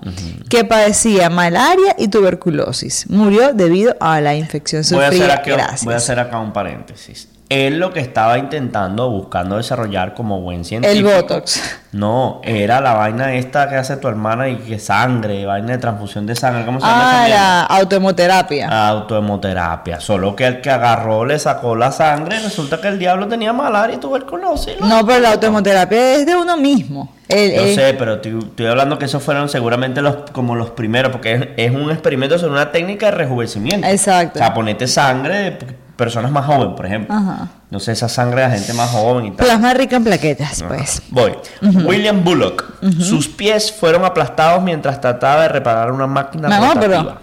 [0.49, 3.09] Que padecía malaria y tuberculosis.
[3.09, 5.33] Murió debido a la infección Voy a, hacer sufrida.
[5.35, 5.85] aquí, Gracias.
[5.85, 7.27] voy a hacer acá un paréntesis.
[7.47, 11.09] Él lo que estaba intentando, buscando desarrollar como buen científico.
[11.09, 11.61] El Botox.
[11.91, 16.25] No, era la vaina esta que hace tu hermana y que sangre, vaina de transfusión
[16.25, 16.65] de sangre.
[16.65, 18.87] ¿Cómo se llama Ah, la autohemoterapia.
[18.89, 19.99] Autohemoterapia.
[20.01, 22.39] Solo que el que agarró le sacó la sangre.
[22.39, 24.79] Resulta que el diablo tenía malaria y tuberculosis.
[24.79, 24.87] ¿no?
[24.87, 27.13] No, pero la autohemoterapia es de uno mismo.
[27.29, 30.71] El- Yo el- sé, pero estoy, estoy hablando que esos fueron seguramente los como los
[30.71, 33.87] primeros, porque es, es un experimento sobre una técnica de rejuvenecimiento.
[33.87, 34.39] Exacto.
[34.39, 35.57] O sea, ponete sangre
[35.95, 37.15] personas más jóvenes, por ejemplo.
[37.15, 37.47] Ajá.
[37.69, 39.45] No sé, esa sangre de la gente más joven y tal.
[39.45, 41.01] Plasma rica en plaquetas, pues.
[41.09, 41.33] Voy.
[41.61, 42.63] William Bullock.
[42.99, 47.21] Sus pies fueron aplastados mientras trataba de reparar una máquina No, pero- rotativa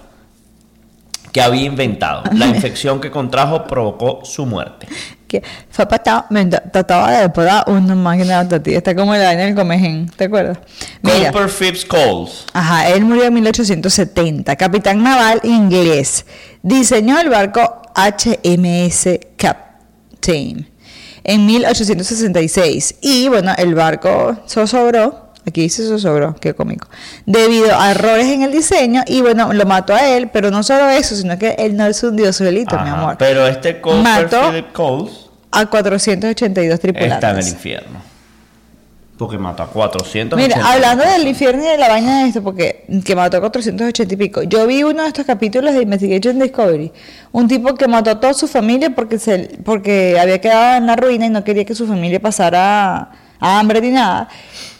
[1.32, 2.22] que había inventado.
[2.32, 4.86] La infección que contrajo provocó su muerte.
[5.26, 5.86] Que fue
[6.28, 8.76] me trataba de poner una máquina rotativa.
[8.76, 10.58] Está como la vaina del comején, ¿te acuerdas?
[11.00, 11.32] Mira.
[11.32, 12.44] Cooper Phipps Coles.
[12.52, 14.54] Ajá, él murió en 1870.
[14.56, 16.26] Capitán naval inglés.
[16.62, 20.72] Diseñó el barco HMS Captain
[21.24, 22.96] en 1866.
[23.00, 25.32] Y bueno, el barco zozobró.
[25.46, 26.88] Aquí dice zozobró, qué cómico.
[27.26, 29.02] Debido a errores en el diseño.
[29.06, 30.30] Y bueno, lo mató a él.
[30.32, 33.16] Pero no solo eso, sino que él no se hundió solito, mi amor.
[33.18, 35.12] Pero este Cooper Mató Philip Coles
[35.50, 37.14] a 482 tripulantes.
[37.14, 38.11] está en el infierno.
[39.22, 40.36] Porque mató a 400.
[40.36, 44.14] Mira, hablando del infierno y de la vaina de esto, porque que mató a 480
[44.14, 44.42] y pico.
[44.42, 46.90] Yo vi uno de estos capítulos de Investigation Discovery.
[47.30, 50.96] Un tipo que mató a toda su familia porque se, porque había quedado en la
[50.96, 54.28] ruina y no quería que su familia pasara hambre ni nada.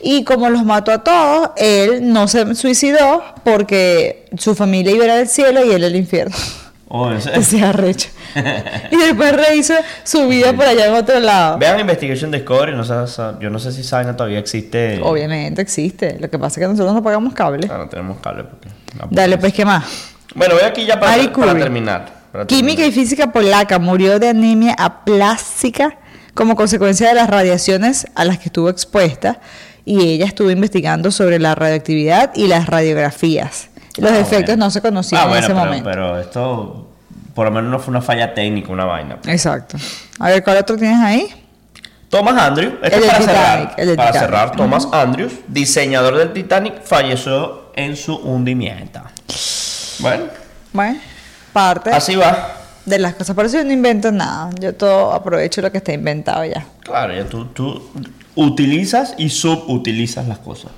[0.01, 5.19] Y como los mató a todos, él no se suicidó porque su familia iba a
[5.21, 6.35] al cielo y él al infierno.
[6.95, 7.11] Oh,
[7.65, 8.11] arrecho.
[8.91, 9.73] Y después rehizo
[10.05, 11.57] su vida por allá en otro lado.
[11.57, 15.01] Vean Investigation Discovery, no sé, yo no sé si saben todavía existe.
[15.03, 16.19] Obviamente existe.
[16.21, 17.67] Lo que pasa es que nosotros no pagamos cable.
[17.73, 18.69] Ah, no tenemos cable porque.
[18.99, 19.85] no Dale, pues, ¿qué más?
[20.35, 21.17] Bueno, voy aquí ya para,
[21.59, 22.13] terminar.
[22.31, 25.97] para Química y física polaca murió de anemia aplástica
[26.35, 29.41] como consecuencia de las radiaciones a las que estuvo expuesta
[29.87, 33.71] y ella estuvo investigando sobre la radioactividad y las radiografías.
[33.99, 34.65] Los Ah, efectos bueno.
[34.67, 35.91] no se conocían Ah, en bueno, ese pero, momento.
[35.91, 36.89] pero esto
[37.35, 39.19] por lo menos no fue una falla técnica, una vaina.
[39.27, 39.77] Exacto.
[40.19, 41.27] A ver, ¿cuál otro tienes ahí?
[42.11, 43.75] Thomas Andrews, este El para Titanic, cerrar.
[43.79, 44.21] el para Titanic.
[44.31, 49.01] cerrar, Thomas Andrews, diseñador del Titanic, falleció en su hundimiento.
[50.01, 50.25] Bueno,
[50.75, 50.99] Bueno,
[51.55, 52.49] parte así va.
[52.85, 53.35] de las cosas.
[53.35, 54.51] Por eso yo no invento nada.
[54.61, 56.67] Yo todo aprovecho lo que está inventado ya.
[56.81, 57.83] Claro, ya tú, tú
[58.35, 60.71] utilizas y subutilizas las cosas.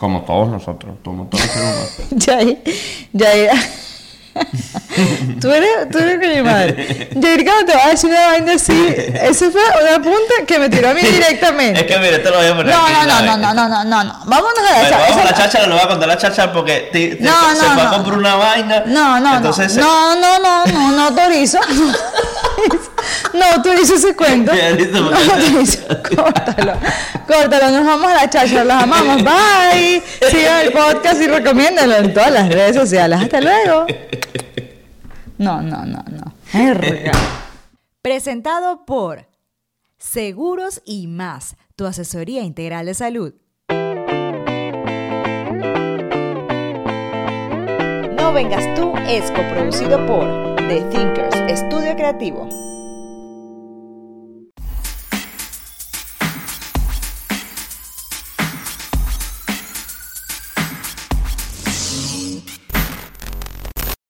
[0.00, 2.62] Como todos nosotros, como todos los seres humanos.
[3.18, 3.50] Jair,
[5.40, 7.10] tú eres, tú eres mi madre.
[7.20, 10.70] Jair, cuando te vas a decir una vaina así, ese fue una punta que me
[10.70, 11.80] tiró a mí directamente.
[11.80, 13.68] Es que mire, te lo voy a poner No, aquí, no, no, no, no, no,
[13.68, 14.12] no, no, no.
[14.24, 14.98] Vámonos a Bueno, esa.
[14.98, 17.62] vamos a la cháchara, le voy a contar la cháchara porque te- te- No, se
[17.62, 17.90] no, fue a no.
[17.92, 18.82] comprar una vaina.
[18.86, 20.14] No, no, entonces no.
[20.14, 21.58] No, no, no, no, no autorizo.
[23.34, 24.52] No autorizo ese cuento.
[24.92, 25.10] No.
[26.16, 26.72] Córtalo.
[27.26, 27.70] Córtalo.
[27.70, 28.64] Nos vamos a la chacha.
[28.64, 29.22] Los amamos.
[29.22, 30.02] Bye.
[30.30, 33.20] Sigan el podcast y recomiéndenlo en todas las redes sociales.
[33.20, 33.86] Hasta luego.
[35.38, 36.34] No, no, no, no.
[36.52, 37.12] Verga.
[38.02, 39.30] Presentado por
[40.00, 43.34] Seguros y más, tu asesoría integral de salud.
[48.16, 51.29] No vengas tú es coproducido por The Thinkers,
[51.62, 52.48] estudio creativo.